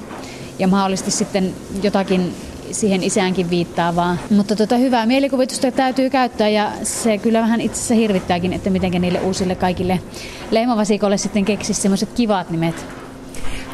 ja 0.58 0.68
mahdollisesti 0.68 1.10
sitten 1.10 1.54
jotakin 1.82 2.34
siihen 2.72 3.02
isäänkin 3.02 3.50
viittaavaa. 3.50 4.16
Mutta 4.30 4.56
tota, 4.56 4.76
hyvää 4.76 5.06
mielikuvitusta 5.06 5.70
täytyy 5.70 6.10
käyttää 6.10 6.48
ja 6.48 6.72
se 6.82 7.18
kyllä 7.18 7.40
vähän 7.40 7.60
itse 7.60 7.76
asiassa 7.78 7.94
hirvittääkin, 7.94 8.52
että 8.52 8.70
miten 8.70 9.02
niille 9.02 9.20
uusille 9.20 9.54
kaikille 9.54 10.00
lehmävasikolle 10.50 11.16
sitten 11.18 11.44
keksisi 11.44 11.82
semmoiset 11.82 12.12
kivat 12.12 12.50
nimet. 12.50 12.86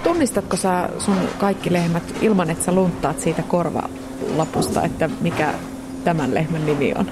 Tunnistatko 0.04 0.56
sä 0.56 0.88
sun 0.98 1.16
kaikki 1.38 1.72
lehmät 1.72 2.02
ilman, 2.22 2.50
että 2.50 2.64
sä 2.64 2.72
lunttaat 2.72 3.20
siitä 3.20 3.42
korvalapusta, 3.42 4.82
että 4.82 5.10
mikä 5.20 5.54
tämän 6.04 6.34
lehmän 6.34 6.66
nimi 6.66 6.92
on? 6.98 7.10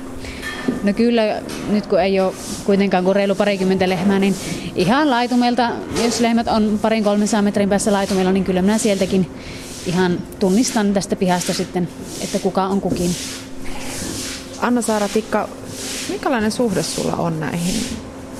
No 0.82 0.92
kyllä, 0.92 1.22
nyt 1.70 1.86
kun 1.86 2.00
ei 2.00 2.20
ole 2.20 2.32
kuitenkaan 2.64 3.04
kuin 3.04 3.16
reilu 3.16 3.34
parikymmentä 3.34 3.88
lehmää, 3.88 4.18
niin 4.18 4.34
ihan 4.74 5.10
laitumelta, 5.10 5.70
jos 6.04 6.20
lehmät 6.20 6.48
on 6.48 6.78
parin 6.82 7.04
300 7.04 7.42
metrin 7.42 7.68
päässä 7.68 7.92
laitumella, 7.92 8.32
niin 8.32 8.44
kyllä 8.44 8.62
minä 8.62 8.78
sieltäkin 8.78 9.30
ihan 9.86 10.18
tunnistan 10.38 10.94
tästä 10.94 11.16
pihasta 11.16 11.54
sitten, 11.54 11.88
että 12.20 12.38
kuka 12.38 12.64
on 12.66 12.80
kukin. 12.80 13.16
Anna-Saara 14.60 15.08
Tikka, 15.08 15.48
minkälainen 16.08 16.52
suhde 16.52 16.82
sulla 16.82 17.12
on 17.12 17.40
näihin 17.40 17.74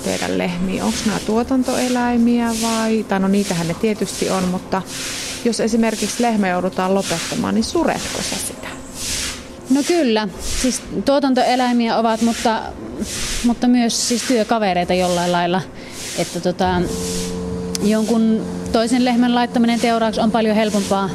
teidän 0.05 0.39
lehmiin? 0.39 0.83
Onko 0.83 0.99
nämä 1.07 1.19
tuotantoeläimiä 1.27 2.55
vai, 2.63 3.05
tai 3.09 3.21
no 3.21 3.29
niitähän 3.29 3.69
ne 3.69 3.75
tietysti 3.75 4.31
on, 4.31 4.45
mutta 4.45 4.83
jos 5.45 5.61
esimerkiksi 5.61 6.23
lehmä 6.23 6.49
joudutaan 6.49 6.95
lopettamaan, 6.95 7.55
niin 7.55 7.65
suretko 7.65 8.23
sä 8.31 8.37
sitä? 8.47 8.69
No 9.71 9.83
kyllä, 9.83 10.29
siis 10.63 10.83
tuotantoeläimiä 11.05 11.97
ovat, 11.97 12.23
mutta, 12.23 12.63
mutta 13.45 13.69
myös 13.69 14.09
siis 14.09 14.23
työkavereita 14.23 14.95
jollain 14.95 15.33
lailla. 15.33 15.63
Että 16.19 16.41
tota, 16.41 16.81
jonkun 17.83 18.47
toisen 18.73 19.05
lehmän 19.05 19.35
laittaminen 19.35 19.81
teuraaksi 19.81 20.21
on 20.21 20.31
paljon 20.31 20.57
helpompaa 20.57 21.11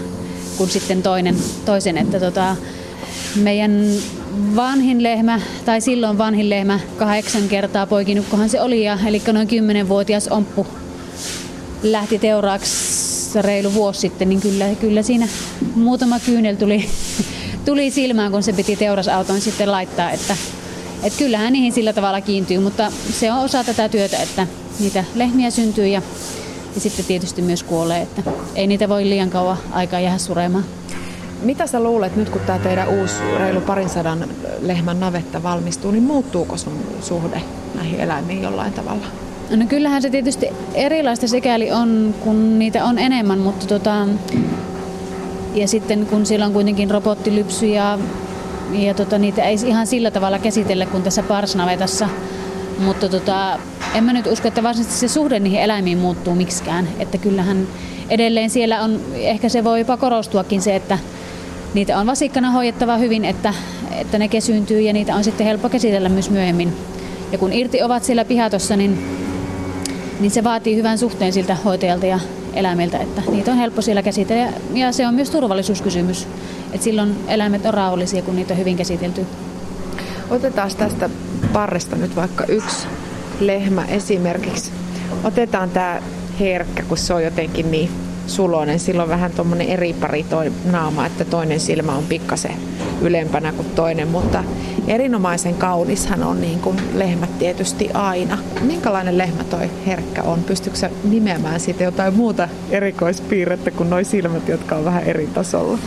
kuin 0.58 0.70
sitten 0.70 1.04
toinen, 1.04 1.36
toisen. 1.66 1.98
Että 1.98 2.20
tota, 2.20 2.56
meidän 3.36 3.88
vanhin 4.56 5.04
lehmä, 5.04 5.42
tai 5.66 5.82
silloin 5.82 6.18
vanhin 6.18 6.50
lehmä, 6.50 6.80
kahdeksan 6.98 7.48
kertaa 7.48 7.88
poikinukkohan 7.88 8.50
se 8.50 8.62
oli, 8.62 8.84
ja, 8.84 9.00
eli 9.06 9.22
noin 9.34 9.48
kymmenenvuotias 9.48 10.28
omppu 10.28 10.68
lähti 11.84 12.20
teuraaksi 12.20 13.42
reilu 13.42 13.74
vuosi 13.74 14.00
sitten, 14.00 14.30
niin 14.30 14.42
kyllä, 14.42 14.66
kyllä 14.82 15.02
siinä 15.02 15.28
muutama 15.76 16.20
kyynel 16.20 16.56
tuli, 16.56 16.90
tuli 17.66 17.92
silmään, 17.92 18.32
kun 18.32 18.44
se 18.44 18.54
piti 18.54 18.76
teurasauton 18.76 19.42
sitten 19.42 19.72
laittaa, 19.72 20.12
että, 20.12 20.38
että 21.04 21.20
kyllähän 21.20 21.54
niihin 21.54 21.74
sillä 21.74 21.94
tavalla 21.94 22.22
kiintyy, 22.22 22.60
mutta 22.60 22.92
se 23.20 23.32
on 23.32 23.40
osa 23.40 23.64
tätä 23.64 23.90
työtä, 23.90 24.18
että 24.18 24.48
niitä 24.80 25.04
lehmiä 25.16 25.50
syntyy 25.50 25.88
ja, 25.88 26.02
ja 26.76 26.82
sitten 26.82 27.06
tietysti 27.06 27.42
myös 27.42 27.64
kuolee, 27.64 28.02
että 28.02 28.22
ei 28.56 28.68
niitä 28.68 28.90
voi 28.90 29.10
liian 29.10 29.30
kauan 29.30 29.58
aikaa 29.72 30.00
jäädä 30.00 30.18
suremaan. 30.18 30.66
Mitä 31.42 31.68
sä 31.68 31.84
luulet 31.84 32.16
nyt, 32.16 32.30
kun 32.30 32.42
tämä 32.42 32.60
teidän 32.60 32.90
uusi 32.90 33.16
reilu 33.38 33.62
parin 33.62 33.90
sadan 33.90 34.30
lehmän 34.62 35.00
navetta 35.00 35.44
valmistuu, 35.44 35.92
niin 35.92 36.04
muuttuuko 36.04 36.58
sun 36.58 36.74
suhde 37.02 37.42
näihin 37.76 38.00
eläimiin 38.00 38.42
jollain 38.42 38.74
tavalla? 38.74 39.06
No 39.56 39.66
kyllähän 39.66 40.02
se 40.02 40.10
tietysti 40.10 40.48
erilaista 40.74 41.28
sikäli 41.28 41.72
on, 41.72 42.16
kun 42.20 42.60
niitä 42.60 42.86
on 42.86 43.00
enemmän, 43.00 43.40
mutta 43.40 43.68
tota, 43.68 44.08
ja 45.54 45.68
sitten 45.68 46.06
kun 46.06 46.26
siellä 46.26 46.46
on 46.46 46.54
kuitenkin 46.54 46.92
robottilypsy 46.92 47.66
ja, 47.66 48.00
ja 48.72 48.94
tota, 48.94 49.18
niitä 49.18 49.44
ei 49.44 49.58
ihan 49.66 49.88
sillä 49.88 50.12
tavalla 50.12 50.40
käsitellä 50.40 50.86
kuin 50.86 51.04
tässä 51.04 51.24
parsnavetassa. 51.24 52.10
Mutta 52.80 53.10
tota, 53.10 53.60
en 53.96 54.04
mä 54.04 54.14
nyt 54.14 54.28
usko, 54.28 54.48
että 54.48 54.64
varsinaisesti 54.64 55.00
se 55.00 55.14
suhde 55.14 55.40
niihin 55.40 55.60
eläimiin 55.60 55.98
muuttuu 55.98 56.36
miksikään. 56.36 56.88
Että 57.00 57.18
kyllähän 57.18 57.68
edelleen 58.10 58.50
siellä 58.50 58.82
on, 58.82 59.02
ehkä 59.14 59.50
se 59.50 59.64
voi 59.64 59.80
jopa 59.80 59.98
korostuakin 59.98 60.62
se, 60.62 60.76
että 60.76 60.98
niitä 61.74 62.00
on 62.00 62.08
vasikkana 62.08 62.52
hoidettava 62.52 62.98
hyvin, 62.98 63.26
että, 63.26 63.54
että 63.92 64.18
ne 64.18 64.28
kesyyntyy 64.28 64.82
ja 64.82 64.94
niitä 64.94 65.16
on 65.16 65.24
sitten 65.24 65.48
helppo 65.48 65.70
käsitellä 65.70 66.10
myös 66.10 66.30
myöhemmin. 66.30 66.74
Ja 67.32 67.38
kun 67.38 67.54
irti 67.54 67.84
ovat 67.84 68.04
siellä 68.04 68.26
pihatossa, 68.26 68.76
niin, 68.76 69.18
niin 70.20 70.32
se 70.32 70.44
vaatii 70.44 70.76
hyvän 70.76 70.98
suhteen 70.98 71.34
siltä 71.34 71.56
hoitajalta 71.56 72.06
ja 72.06 72.20
eläimiltä, 72.54 72.98
että 72.98 73.22
niitä 73.32 73.52
on 73.52 73.58
helppo 73.58 73.82
siellä 73.82 74.04
käsitellä. 74.04 74.54
Ja 74.74 74.92
se 74.92 75.08
on 75.08 75.14
myös 75.14 75.30
turvallisuuskysymys, 75.30 76.28
että 76.74 76.84
silloin 76.84 77.16
eläimet 77.28 77.66
on 77.66 77.74
rauhallisia, 77.74 78.22
kun 78.22 78.36
niitä 78.36 78.54
on 78.54 78.60
hyvin 78.60 78.78
käsitelty. 78.78 79.26
Otetaan 80.30 80.72
tästä 80.78 81.10
parresta 81.54 81.96
nyt 81.96 82.16
vaikka 82.16 82.46
yksi 82.46 82.88
lehmä 83.48 83.86
esimerkiksi. 83.86 84.72
Otetaan 85.24 85.70
tämä 85.70 86.02
herkkä, 86.40 86.84
kun 86.84 86.98
se 86.98 87.14
on 87.14 87.24
jotenkin 87.24 87.72
niin 87.72 87.90
sulonen. 88.28 88.80
Silloin 88.80 89.10
vähän 89.10 89.32
tuommoinen 89.32 89.68
eri 89.68 89.94
pari 89.94 90.24
toi 90.24 90.52
naama, 90.72 91.06
että 91.06 91.26
toinen 91.26 91.60
silmä 91.60 91.92
on 91.92 92.04
pikkasen 92.04 92.56
ylempänä 93.02 93.52
kuin 93.52 93.70
toinen, 93.70 94.08
mutta 94.08 94.44
erinomaisen 94.88 95.56
kaunishan 95.56 96.24
on 96.24 96.42
niin 96.42 96.60
kuin 96.60 96.78
lehmät 96.94 97.40
tietysti 97.40 97.90
aina. 97.94 98.38
Minkälainen 98.62 99.18
lehmä 99.18 99.44
toi 99.44 99.70
herkkä 99.86 100.24
on? 100.24 100.44
Pystytkö 100.44 100.90
nimeämään 101.04 101.60
siitä 101.60 101.84
jotain 101.84 102.14
muuta 102.14 102.50
erikoispiirrettä 102.70 103.72
kuin 103.72 103.90
nuo 103.90 104.04
silmät, 104.04 104.48
jotka 104.48 104.76
on 104.76 104.86
vähän 104.86 105.04
eri 105.04 105.28
tasolla? 105.28 105.78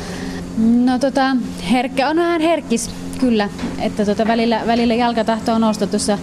No 0.58 0.98
tota, 0.98 1.36
herkkä 1.70 2.08
on 2.08 2.16
vähän 2.16 2.40
herkkis, 2.40 2.90
kyllä. 3.20 3.48
Että 3.78 4.04
tota, 4.04 4.26
välillä, 4.26 4.62
välillä 4.66 4.94
jalkatahto 4.94 5.52
on 5.52 5.60
nostettu 5.60 5.90
tuossa 5.90 6.18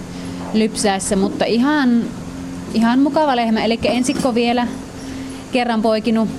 lypsäessä, 0.53 1.15
mutta 1.15 1.45
ihan, 1.45 2.03
ihan 2.73 2.99
mukava 2.99 3.35
lehmä. 3.35 3.63
Eli 3.63 3.79
ensikko 3.83 4.35
vielä 4.35 4.67
kerran 5.51 5.81
poikinut. 5.81 6.29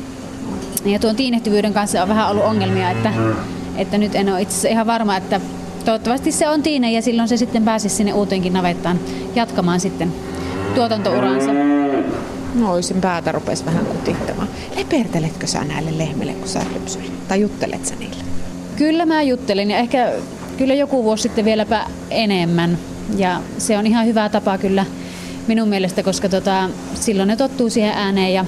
Ja 0.85 0.98
tuon 0.98 1.16
tiinehtyvyyden 1.16 1.75
kanssa 1.75 2.03
on 2.03 2.09
vähän 2.09 2.31
ollut 2.31 2.44
ongelmia, 2.44 2.90
että, 2.90 3.12
että 3.77 3.98
nyt 3.98 4.14
en 4.14 4.29
ole 4.29 4.42
itse 4.42 4.53
asiassa 4.53 4.68
ihan 4.68 4.87
varma, 4.87 5.16
että 5.16 5.40
toivottavasti 5.85 6.33
se 6.33 6.48
on 6.48 6.62
tiine 6.62 6.92
ja 6.92 7.03
silloin 7.03 7.29
se 7.29 7.37
sitten 7.37 7.64
pääsisi 7.64 7.96
sinne 7.96 8.12
uuteenkin 8.14 8.53
navettaan 8.53 9.01
jatkamaan 9.35 9.81
sitten 9.81 10.12
tuotantouransa. 10.75 11.51
Noisin 12.55 13.01
päätä 13.01 13.33
rupesi 13.33 13.64
vähän 13.64 13.87
kutittamaan. 13.87 14.48
Leperteletkö 14.77 15.46
sä 15.46 15.64
näille 15.64 15.98
lehmille, 15.98 16.33
kun 16.33 16.48
sä 16.48 16.61
lypsyllä? 16.75 17.12
Tai 17.29 17.40
juttelet 17.40 17.87
sä 17.87 17.94
niille? 17.94 18.25
Kyllä 18.77 19.07
mä 19.07 19.22
juttelin 19.22 19.70
ja 19.70 19.79
ehkä 19.79 20.12
kyllä 20.57 20.75
joku 20.75 21.05
vuosi 21.05 21.22
sitten 21.22 21.44
vieläpä 21.44 21.87
enemmän. 22.11 22.79
Ja 23.16 23.40
se 23.58 23.78
on 23.78 23.86
ihan 23.86 24.06
hyvä 24.06 24.28
tapa 24.28 24.58
kyllä 24.58 24.86
minun 25.46 25.68
mielestä, 25.68 26.02
koska 26.02 26.28
tota, 26.28 26.70
silloin 26.94 27.28
ne 27.28 27.36
tottuu 27.36 27.70
siihen 27.70 27.92
ääneen 27.94 28.34
ja 28.34 28.44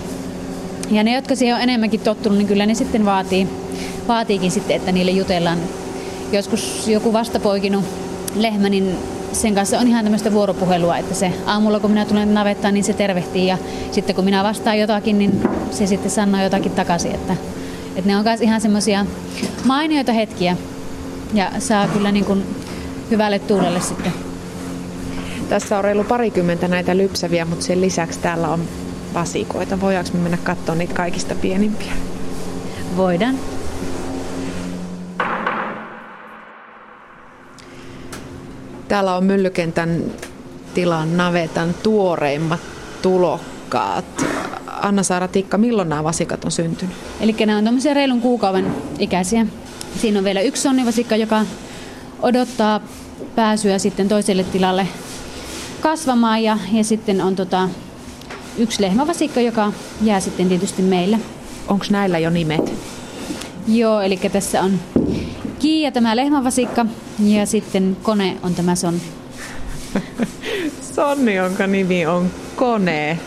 ja 0.91 1.03
ne, 1.05 1.15
jotka 1.15 1.35
siihen 1.35 1.57
on 1.57 1.63
enemmänkin 1.63 2.01
tottunut, 2.01 2.39
niin 2.39 2.49
kyllä 2.49 2.67
ne 2.67 2.75
sitten 2.75 3.05
vaatii, 3.05 3.49
vaatiikin 4.09 4.51
sitten, 4.51 4.77
että 4.77 4.93
niille 4.93 5.11
jutellaan. 5.11 5.59
Joskus 6.33 6.89
joku 6.89 7.13
vastapoikinut 7.13 7.85
lehmä, 8.37 8.69
niin 8.69 8.97
sen 9.33 9.55
kanssa 9.55 9.79
on 9.79 9.89
ihan 9.89 10.05
tämmöistä 10.05 10.33
vuoropuhelua, 10.33 10.97
että 10.97 11.15
se 11.15 11.33
aamulla 11.47 11.81
kun 11.81 11.91
minä 11.91 12.05
tulen 12.05 12.35
navettaan, 12.35 12.75
niin 12.75 12.85
se 12.85 12.93
tervehtii 12.93 13.47
ja 13.47 13.59
sitten 13.93 14.15
kun 14.15 14.25
minä 14.25 14.45
vastaan 14.45 14.79
jotakin, 14.79 15.19
niin 15.19 15.49
se 15.71 15.87
sitten 15.87 16.11
sanoo 16.11 16.43
jotakin 16.43 16.73
takaisin, 16.73 17.15
että, 17.15 17.37
että 17.97 18.11
ne 18.11 18.17
on 18.17 18.25
myös 18.25 18.41
ihan 18.41 18.61
semmoisia 18.61 19.07
mainioita 19.65 20.13
hetkiä 20.13 20.57
ja 21.35 21.51
saa 21.59 21.89
kyllä 21.89 22.13
niin 22.13 22.25
kuin 22.25 22.45
hyvälle 23.11 23.39
tuulelle 23.39 23.81
sitten. 23.81 24.34
Tässä 25.49 25.79
on 25.79 25.85
reilu 25.85 26.05
parikymmentä 26.05 26.69
näitä 26.69 26.97
lypsäviä, 26.97 27.45
mutta 27.45 27.65
sen 27.65 27.81
lisäksi 27.81 28.21
täällä 28.21 28.49
on 28.49 28.61
vasikoita. 29.15 29.81
Voidaanko 29.81 30.11
me 30.13 30.19
mennä 30.19 30.39
katsomaan 30.45 30.79
niitä 30.79 30.95
kaikista 30.95 31.35
pienimpiä? 31.35 31.93
Voidaan. 32.97 33.39
Täällä 38.89 39.17
on 39.17 39.25
Myllykentän 39.25 40.05
tilan 40.75 41.17
navetan 41.17 41.75
tuoreimmat 41.83 42.61
tulokkaat. 43.03 44.27
Anna-Saara 44.67 45.29
Tikka, 45.29 45.59
milloin 45.59 45.89
nämä 45.89 46.05
vasikat 46.05 46.45
on 46.45 46.51
syntynyt? 46.51 46.97
Eli 47.21 47.37
nämä 47.47 47.59
on 47.59 47.65
tämmöisiä 47.65 47.95
reilun 47.95 48.21
kuukauden 48.21 48.75
ikäisiä. 48.99 49.47
Siinä 50.01 50.19
on 50.19 50.25
vielä 50.25 50.41
yksi 50.41 50.63
sonnivasikka, 50.63 51.17
joka 51.17 51.41
odottaa 52.23 52.81
pääsyä 53.35 53.79
sitten 53.79 54.09
toiselle 54.09 54.45
tilalle 54.45 54.89
kasvamaan 55.85 56.43
ja, 56.43 56.59
ja 56.73 56.85
sitten 56.85 57.21
on 57.21 57.37
tota, 57.37 57.69
yksi 58.59 58.83
lehmävasikka, 58.83 59.41
joka 59.41 59.73
jää 60.03 60.21
sitten 60.21 60.49
tietysti 60.49 60.83
meille. 60.83 61.19
Onko 61.69 61.85
näillä 61.91 62.19
jo 62.19 62.31
nimet? 62.31 62.73
Joo, 63.69 64.01
eli 64.01 64.17
tässä 64.17 64.63
on 64.63 64.79
Kiia 65.59 65.93
tämä 65.93 66.17
lehmävasikka 66.17 66.87
ja 67.19 67.47
sitten 67.47 67.97
kone 68.03 68.37
on 68.43 68.55
tämä 68.55 68.75
Sonni. 68.75 69.03
Sonni, 70.95 71.35
jonka 71.35 71.67
nimi 71.67 72.07
on 72.07 72.31
Kone. 72.57 73.19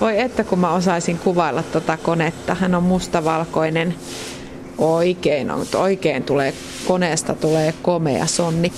Voi 0.00 0.20
että 0.20 0.44
kun 0.44 0.58
mä 0.58 0.70
osaisin 0.72 1.18
kuvailla 1.18 1.62
tuota 1.62 1.96
konetta. 1.96 2.54
Hän 2.54 2.74
on 2.74 2.82
mustavalkoinen. 2.82 3.94
Oikein, 4.78 5.50
on, 5.50 5.66
oikein 5.74 6.22
tulee 6.22 6.54
koneesta 6.86 7.34
tulee 7.34 7.74
komea 7.82 8.26
sonni. 8.26 8.72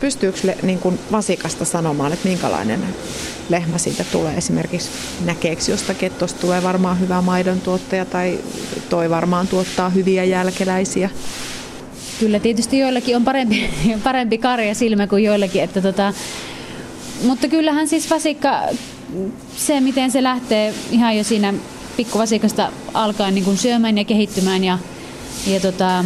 Pystyykö 0.00 0.38
niin 0.62 0.78
kuin 0.78 0.98
vasikasta 1.12 1.64
sanomaan, 1.64 2.12
että 2.12 2.28
minkälainen 2.28 2.80
lehmä 3.48 3.78
siitä 3.78 4.04
tulee 4.12 4.36
esimerkiksi 4.36 4.90
näkeeksi 5.24 5.70
jostakin, 5.70 6.06
että 6.06 6.18
tuosta 6.18 6.40
tulee 6.40 6.62
varmaan 6.62 7.00
hyvä 7.00 7.22
maidon 7.22 7.60
tuottaja 7.60 8.04
tai 8.04 8.38
toi 8.88 9.10
varmaan 9.10 9.48
tuottaa 9.48 9.90
hyviä 9.90 10.24
jälkeläisiä. 10.24 11.10
Kyllä 12.20 12.40
tietysti 12.40 12.78
joillakin 12.78 13.16
on 13.16 13.24
parempi, 13.24 13.70
parempi 14.04 14.38
karja 14.38 14.74
silmä 14.74 15.06
kuin 15.06 15.24
joillakin, 15.24 15.62
että 15.62 15.80
tota, 15.80 16.12
mutta 17.24 17.48
kyllähän 17.48 17.88
siis 17.88 18.10
vasikka, 18.10 18.62
se 19.56 19.80
miten 19.80 20.10
se 20.10 20.22
lähtee 20.22 20.74
ihan 20.90 21.16
jo 21.16 21.24
siinä 21.24 21.54
pikkuvasikasta 21.96 22.72
alkaen 22.94 23.34
niin 23.34 23.44
kuin 23.44 23.58
syömään 23.58 23.98
ja 23.98 24.04
kehittymään 24.04 24.64
ja, 24.64 24.78
ja 25.46 25.60
tota, 25.60 26.04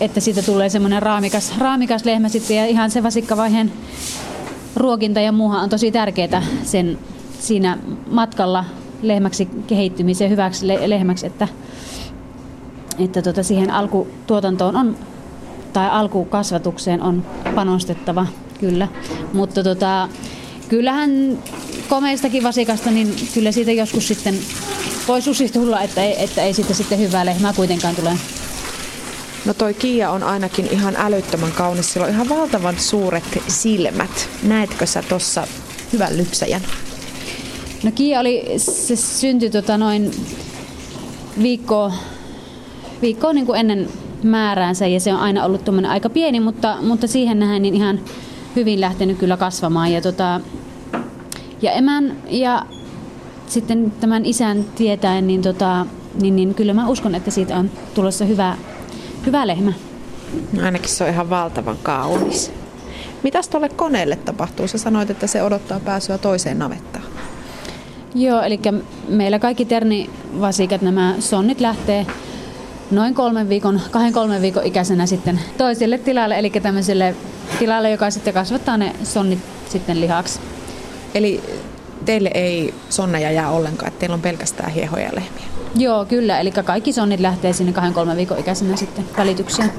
että 0.00 0.20
siitä 0.20 0.42
tulee 0.42 0.68
semmoinen 0.68 1.02
raamikas, 1.02 1.58
raamikas 1.58 2.04
lehmä 2.04 2.28
sitten 2.28 2.56
ja 2.56 2.66
ihan 2.66 2.90
se 2.90 3.02
vasikkavaiheen 3.02 3.72
ruokinta 4.76 5.20
ja 5.20 5.32
muuhan 5.32 5.62
on 5.62 5.68
tosi 5.68 5.90
tärkeää 5.90 6.42
sen 6.62 6.98
siinä 7.40 7.78
matkalla 8.10 8.64
lehmäksi 9.02 9.48
kehittymiseen 9.66 10.30
hyväksi 10.30 10.68
lehmäksi, 10.68 11.26
että, 11.26 11.48
että 12.98 13.22
tota 13.22 13.42
siihen 13.42 13.70
alkutuotantoon 13.70 14.76
on 14.76 14.96
tai 15.72 15.88
alkukasvatukseen 15.90 17.02
on 17.02 17.24
panostettava, 17.54 18.26
kyllä. 18.60 18.88
Mutta 19.32 19.62
tota, 19.62 20.08
kyllähän 20.68 21.38
komeistakin 21.88 22.42
vasikasta, 22.42 22.90
niin 22.90 23.14
kyllä 23.34 23.52
siitä 23.52 23.72
joskus 23.72 24.08
sitten 24.08 24.34
voi 25.08 25.22
susi 25.22 25.48
tulla, 25.48 25.82
että 25.82 26.02
ei, 26.02 26.24
että 26.24 26.42
ei 26.42 26.54
siitä 26.54 26.74
sitten 26.74 26.98
hyvää 26.98 27.26
lehmää 27.26 27.52
kuitenkaan 27.52 27.96
tule. 27.96 28.18
No 29.44 29.54
toi 29.54 29.74
Kiia 29.74 30.10
on 30.10 30.22
ainakin 30.22 30.68
ihan 30.70 30.94
älyttömän 30.96 31.52
kaunis. 31.52 31.92
Sillä 31.92 32.06
on 32.06 32.12
ihan 32.12 32.28
valtavan 32.28 32.78
suuret 32.78 33.42
silmät. 33.48 34.28
Näetkö 34.42 34.86
sä 34.86 35.02
tuossa 35.02 35.46
hyvän 35.92 36.16
lypsäjän? 36.16 36.60
No 37.82 37.90
Kiia 37.94 38.20
oli, 38.20 38.44
se 38.56 38.96
syntyi 38.96 39.50
tota 39.50 39.78
noin 39.78 40.10
viikkoa, 41.42 41.92
viikkoa 43.02 43.32
niin 43.32 43.46
kuin 43.46 43.60
ennen 43.60 43.88
määräänsä 44.22 44.86
ja 44.86 45.00
se 45.00 45.12
on 45.12 45.20
aina 45.20 45.44
ollut 45.44 45.68
aika 45.88 46.10
pieni, 46.10 46.40
mutta, 46.40 46.76
mutta 46.82 47.06
siihen 47.06 47.38
nähden 47.38 47.62
niin 47.62 47.74
ihan 47.74 48.00
hyvin 48.56 48.80
lähtenyt 48.80 49.18
kyllä 49.18 49.36
kasvamaan. 49.36 49.92
Ja, 49.92 50.00
tota, 50.00 50.40
ja 51.62 51.72
emän 51.72 52.16
ja 52.30 52.66
sitten 53.50 53.92
tämän 54.00 54.26
isän 54.26 54.64
tietäen, 54.74 55.26
niin, 55.26 55.42
tota, 55.42 55.86
niin, 56.22 56.36
niin 56.36 56.54
kyllä 56.54 56.74
mä 56.74 56.88
uskon, 56.88 57.14
että 57.14 57.30
siitä 57.30 57.56
on 57.56 57.70
tulossa 57.94 58.24
hyvä, 58.24 58.56
hyvä 59.26 59.46
lehmä. 59.46 59.72
No 60.52 60.64
ainakin 60.64 60.88
se 60.88 61.04
on 61.04 61.10
ihan 61.10 61.30
valtavan 61.30 61.76
kaunis. 61.82 62.52
Mitäs 63.22 63.48
tuolle 63.48 63.68
koneelle 63.68 64.16
tapahtuu? 64.16 64.68
Sä 64.68 64.78
sanoit, 64.78 65.10
että 65.10 65.26
se 65.26 65.42
odottaa 65.42 65.80
pääsyä 65.80 66.18
toiseen 66.18 66.58
navettaan. 66.58 67.04
Joo, 68.14 68.42
eli 68.42 68.60
meillä 69.08 69.38
kaikki 69.38 69.64
ternivasikat, 69.64 70.82
nämä 70.82 71.14
sonnit 71.20 71.60
lähtee 71.60 72.06
noin 72.90 73.14
kolmen 73.14 73.48
viikon, 73.48 73.80
kahden 73.90 74.12
kolmen 74.12 74.42
viikon 74.42 74.66
ikäisenä 74.66 75.06
sitten 75.06 75.40
toiselle 75.58 75.98
tilalle, 75.98 76.38
eli 76.38 76.50
tämmöiselle 76.50 77.14
tilalle, 77.58 77.90
joka 77.90 78.10
sitten 78.10 78.34
kasvattaa 78.34 78.76
ne 78.76 78.92
sonnit 79.04 79.38
sitten 79.68 80.00
lihaksi. 80.00 80.40
Eli 81.14 81.40
teille 82.04 82.30
ei 82.34 82.74
sonneja 82.88 83.30
jää 83.30 83.50
ollenkaan, 83.50 83.88
että 83.88 84.00
teillä 84.00 84.14
on 84.14 84.20
pelkästään 84.20 84.70
hiehoja 84.70 85.10
lehmiä? 85.14 85.44
Joo, 85.74 86.04
kyllä. 86.04 86.40
Eli 86.40 86.50
kaikki 86.50 86.92
sonnit 86.92 87.20
lähtee 87.20 87.52
sinne 87.52 87.72
kahden 87.72 87.92
kolmen 87.92 88.16
viikon 88.16 88.38
ikäisenä 88.38 88.76
sitten 88.76 89.04
välitykseen. 89.16 89.72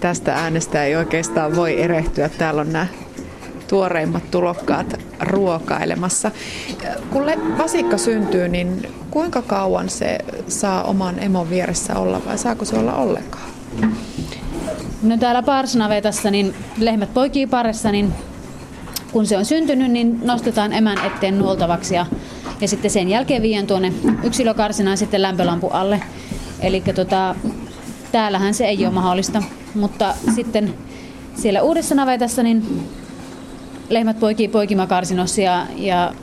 Tästä 0.00 0.34
äänestä 0.34 0.84
ei 0.84 0.96
oikeastaan 0.96 1.56
voi 1.56 1.82
erehtyä. 1.82 2.28
Täällä 2.28 2.60
on 2.60 2.72
nämä 2.72 2.86
tuoreimmat 3.68 4.30
tulokkaat 4.30 5.00
ruokailemassa. 5.20 6.30
Kun 7.10 7.22
vasikka 7.58 7.98
syntyy, 7.98 8.48
niin 8.48 8.88
kuinka 9.10 9.42
kauan 9.42 9.88
se 9.88 10.18
saa 10.48 10.84
oman 10.84 11.18
emon 11.18 11.50
vieressä 11.50 11.98
olla 11.98 12.20
vai 12.26 12.38
saako 12.38 12.64
se 12.64 12.76
olla 12.76 12.94
ollenkaan? 12.94 13.48
No 15.02 15.16
täällä 15.16 15.42
parsnavetassa 15.42 16.30
niin 16.30 16.54
lehmät 16.78 17.14
poikii 17.14 17.46
parissa, 17.46 17.92
niin 17.92 18.12
kun 19.12 19.26
se 19.26 19.36
on 19.36 19.44
syntynyt, 19.44 19.90
niin 19.90 20.20
nostetaan 20.24 20.72
emän 20.72 20.98
eteen 21.06 21.38
nuoltavaksi 21.38 21.94
ja, 21.94 22.06
ja 22.60 22.68
sitten 22.68 22.90
sen 22.90 23.08
jälkeen 23.08 23.42
viien 23.42 23.66
tuonne 23.66 23.92
yksilökarsinaan 24.22 24.98
sitten 24.98 25.22
lämpölampu 25.22 25.68
alle. 25.68 26.02
Eli 26.60 26.80
tota, 26.94 27.34
täällähän 28.12 28.54
se 28.54 28.66
ei 28.66 28.84
ole 28.86 28.94
mahdollista, 28.94 29.42
mutta 29.74 30.14
sitten 30.34 30.74
siellä 31.34 31.62
uudessa 31.62 31.94
navetassa 31.94 32.42
niin 32.42 32.88
lehmät 33.88 34.20
poikii 34.20 34.48
poikimakarsinossa 34.48 35.40
ja, 35.40 35.66
ja, 35.76 36.14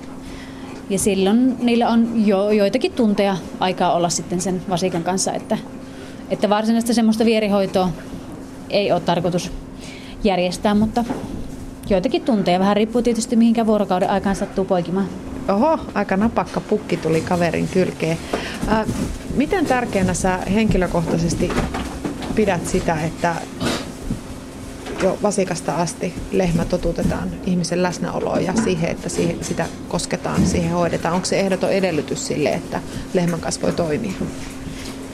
ja 0.89 0.99
silloin 0.99 1.56
niillä 1.60 1.89
on 1.89 2.28
jo 2.28 2.49
joitakin 2.49 2.91
tunteja 2.91 3.38
aikaa 3.60 3.93
olla 3.93 4.10
sitten 4.10 4.41
sen 4.41 4.62
vasikan 4.69 5.04
kanssa, 5.04 5.34
että, 5.34 5.58
että 6.30 6.49
varsinaista 6.49 6.93
semmoista 6.93 7.25
vierihoitoa 7.25 7.89
ei 8.69 8.91
ole 8.91 8.99
tarkoitus 8.99 9.51
järjestää, 10.23 10.75
mutta 10.75 11.06
joitakin 11.89 12.21
tunteja. 12.21 12.60
Vähän 12.60 12.75
riippuu 12.75 13.01
tietysti 13.01 13.36
mihinkä 13.36 13.65
vuorokauden 13.65 14.10
aikaan 14.10 14.36
sattuu 14.36 14.65
poikimaan. 14.65 15.08
Oho, 15.47 15.80
aika 15.93 16.17
napakka 16.17 16.62
pukki 16.62 16.97
tuli 16.97 17.21
kaverin 17.21 17.67
kylkeen. 17.67 18.17
Äh, 18.71 18.86
miten 19.36 19.65
tärkeänä 19.65 20.13
sä 20.13 20.38
henkilökohtaisesti 20.38 21.51
pidät 22.36 22.67
sitä, 22.67 22.97
että 23.01 23.36
jo 25.06 25.18
vasikasta 25.24 25.76
asti 25.76 26.13
lehmä 26.32 26.65
totutetaan 26.65 27.30
ihmisen 27.46 27.84
läsnäoloon 27.84 28.44
ja 28.44 28.54
siihen, 28.63 28.91
että 28.91 29.10
siihen, 29.10 29.38
sitä 29.41 29.65
kosketaan, 29.89 30.46
siihen 30.46 30.72
hoidetaan. 30.72 31.13
Onko 31.13 31.26
se 31.26 31.39
ehdoton 31.39 31.72
edellytys 31.72 32.28
sille, 32.28 32.50
että 32.50 32.80
lehmän 33.13 33.39
kanssa 33.39 33.62
voi 33.62 33.72
toimia? 33.72 34.12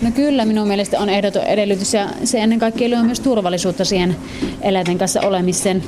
No 0.02 0.12
kyllä, 0.12 0.46
minun 0.46 0.68
mielestä 0.68 1.00
on 1.00 1.10
ehdoton 1.10 1.44
edellytys 1.44 1.94
ja 1.94 2.10
se 2.24 2.40
ennen 2.40 2.60
kaikkea 2.60 2.90
luo 2.90 3.04
myös 3.04 3.20
turvallisuutta 3.20 3.86
siihen 3.86 4.16
eläinten 4.62 4.98
kanssa 4.98 5.22
olemisen. 5.22 5.84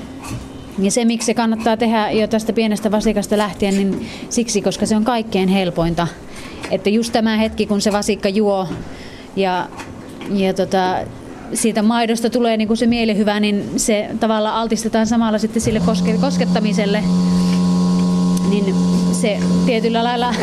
Ja 0.79 0.91
se, 0.91 1.05
miksi 1.05 1.25
se 1.25 1.33
kannattaa 1.33 1.77
tehdä 1.77 2.11
jo 2.11 2.27
tästä 2.27 2.53
pienestä 2.53 2.91
vasikasta 2.91 3.37
lähtien, 3.37 3.75
niin 3.75 4.09
siksi, 4.29 4.61
koska 4.61 4.85
se 4.85 4.95
on 4.95 5.03
kaikkein 5.03 5.49
helpointa. 5.49 6.07
Että 6.71 6.89
just 6.89 7.13
tämä 7.13 7.37
hetki, 7.37 7.65
kun 7.65 7.81
se 7.81 7.91
vasikka 7.91 8.29
juo 8.29 8.67
ja, 9.35 9.69
ja 10.33 10.53
tota, 10.53 10.97
siitä 11.53 11.81
maidosta 11.81 12.29
tulee 12.29 12.57
niin 12.57 12.67
kuin 12.67 12.77
se 12.77 12.87
mielihyvä, 12.87 13.39
niin 13.39 13.69
se 13.77 14.09
tavallaan 14.19 14.55
altistetaan 14.55 15.07
samalla 15.07 15.37
sitten 15.37 15.61
sille 15.61 15.79
koske- 15.79 16.17
koskettamiselle. 16.21 17.03
Niin 18.49 18.75
se 19.11 19.39
tietyllä 19.65 20.03
lailla 20.03 20.33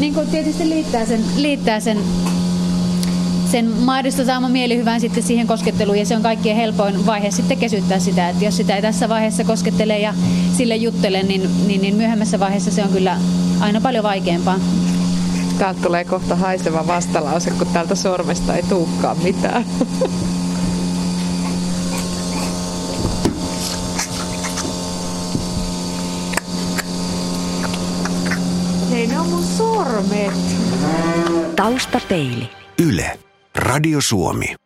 niin 0.00 0.14
kuin 0.14 0.28
tietysti 0.28 0.68
liittää 0.68 1.06
sen, 1.06 1.20
liittää 1.36 1.80
sen 1.80 1.98
sen 3.50 3.68
maidosta 3.68 4.24
saama 4.24 4.48
mielihyvän 4.48 5.00
sitten 5.00 5.22
siihen 5.22 5.46
kosketteluun 5.46 5.98
ja 5.98 6.06
se 6.06 6.16
on 6.16 6.22
kaikkien 6.22 6.56
helpoin 6.56 7.06
vaihe 7.06 7.30
sitten 7.30 7.58
kesyttää 7.58 7.98
sitä, 7.98 8.28
että 8.28 8.44
jos 8.44 8.56
sitä 8.56 8.76
ei 8.76 8.82
tässä 8.82 9.08
vaiheessa 9.08 9.44
koskettele 9.44 9.98
ja 9.98 10.14
sille 10.56 10.76
juttele, 10.76 11.22
niin, 11.22 11.50
niin, 11.66 11.82
niin 11.82 11.94
myöhemmässä 11.94 12.40
vaiheessa 12.40 12.70
se 12.70 12.82
on 12.82 12.88
kyllä 12.88 13.18
aina 13.60 13.80
paljon 13.80 14.04
vaikeampaa. 14.04 14.60
Täältä 15.60 15.80
tulee 15.82 16.04
kohta 16.04 16.36
haiseva 16.36 16.86
vastalause, 16.86 17.50
kun 17.50 17.66
täältä 17.66 17.94
sormesta 17.94 18.56
ei 18.56 18.62
tuukkaan 18.62 19.16
mitään. 19.22 19.64
Hei, 28.90 29.06
ne 29.06 29.20
on 29.20 29.28
mun 29.28 29.44
sormet. 29.44 30.32
Taustapeili. 31.56 32.50
Yle. 32.78 33.18
Radio 33.56 34.00
Suomi. 34.00 34.54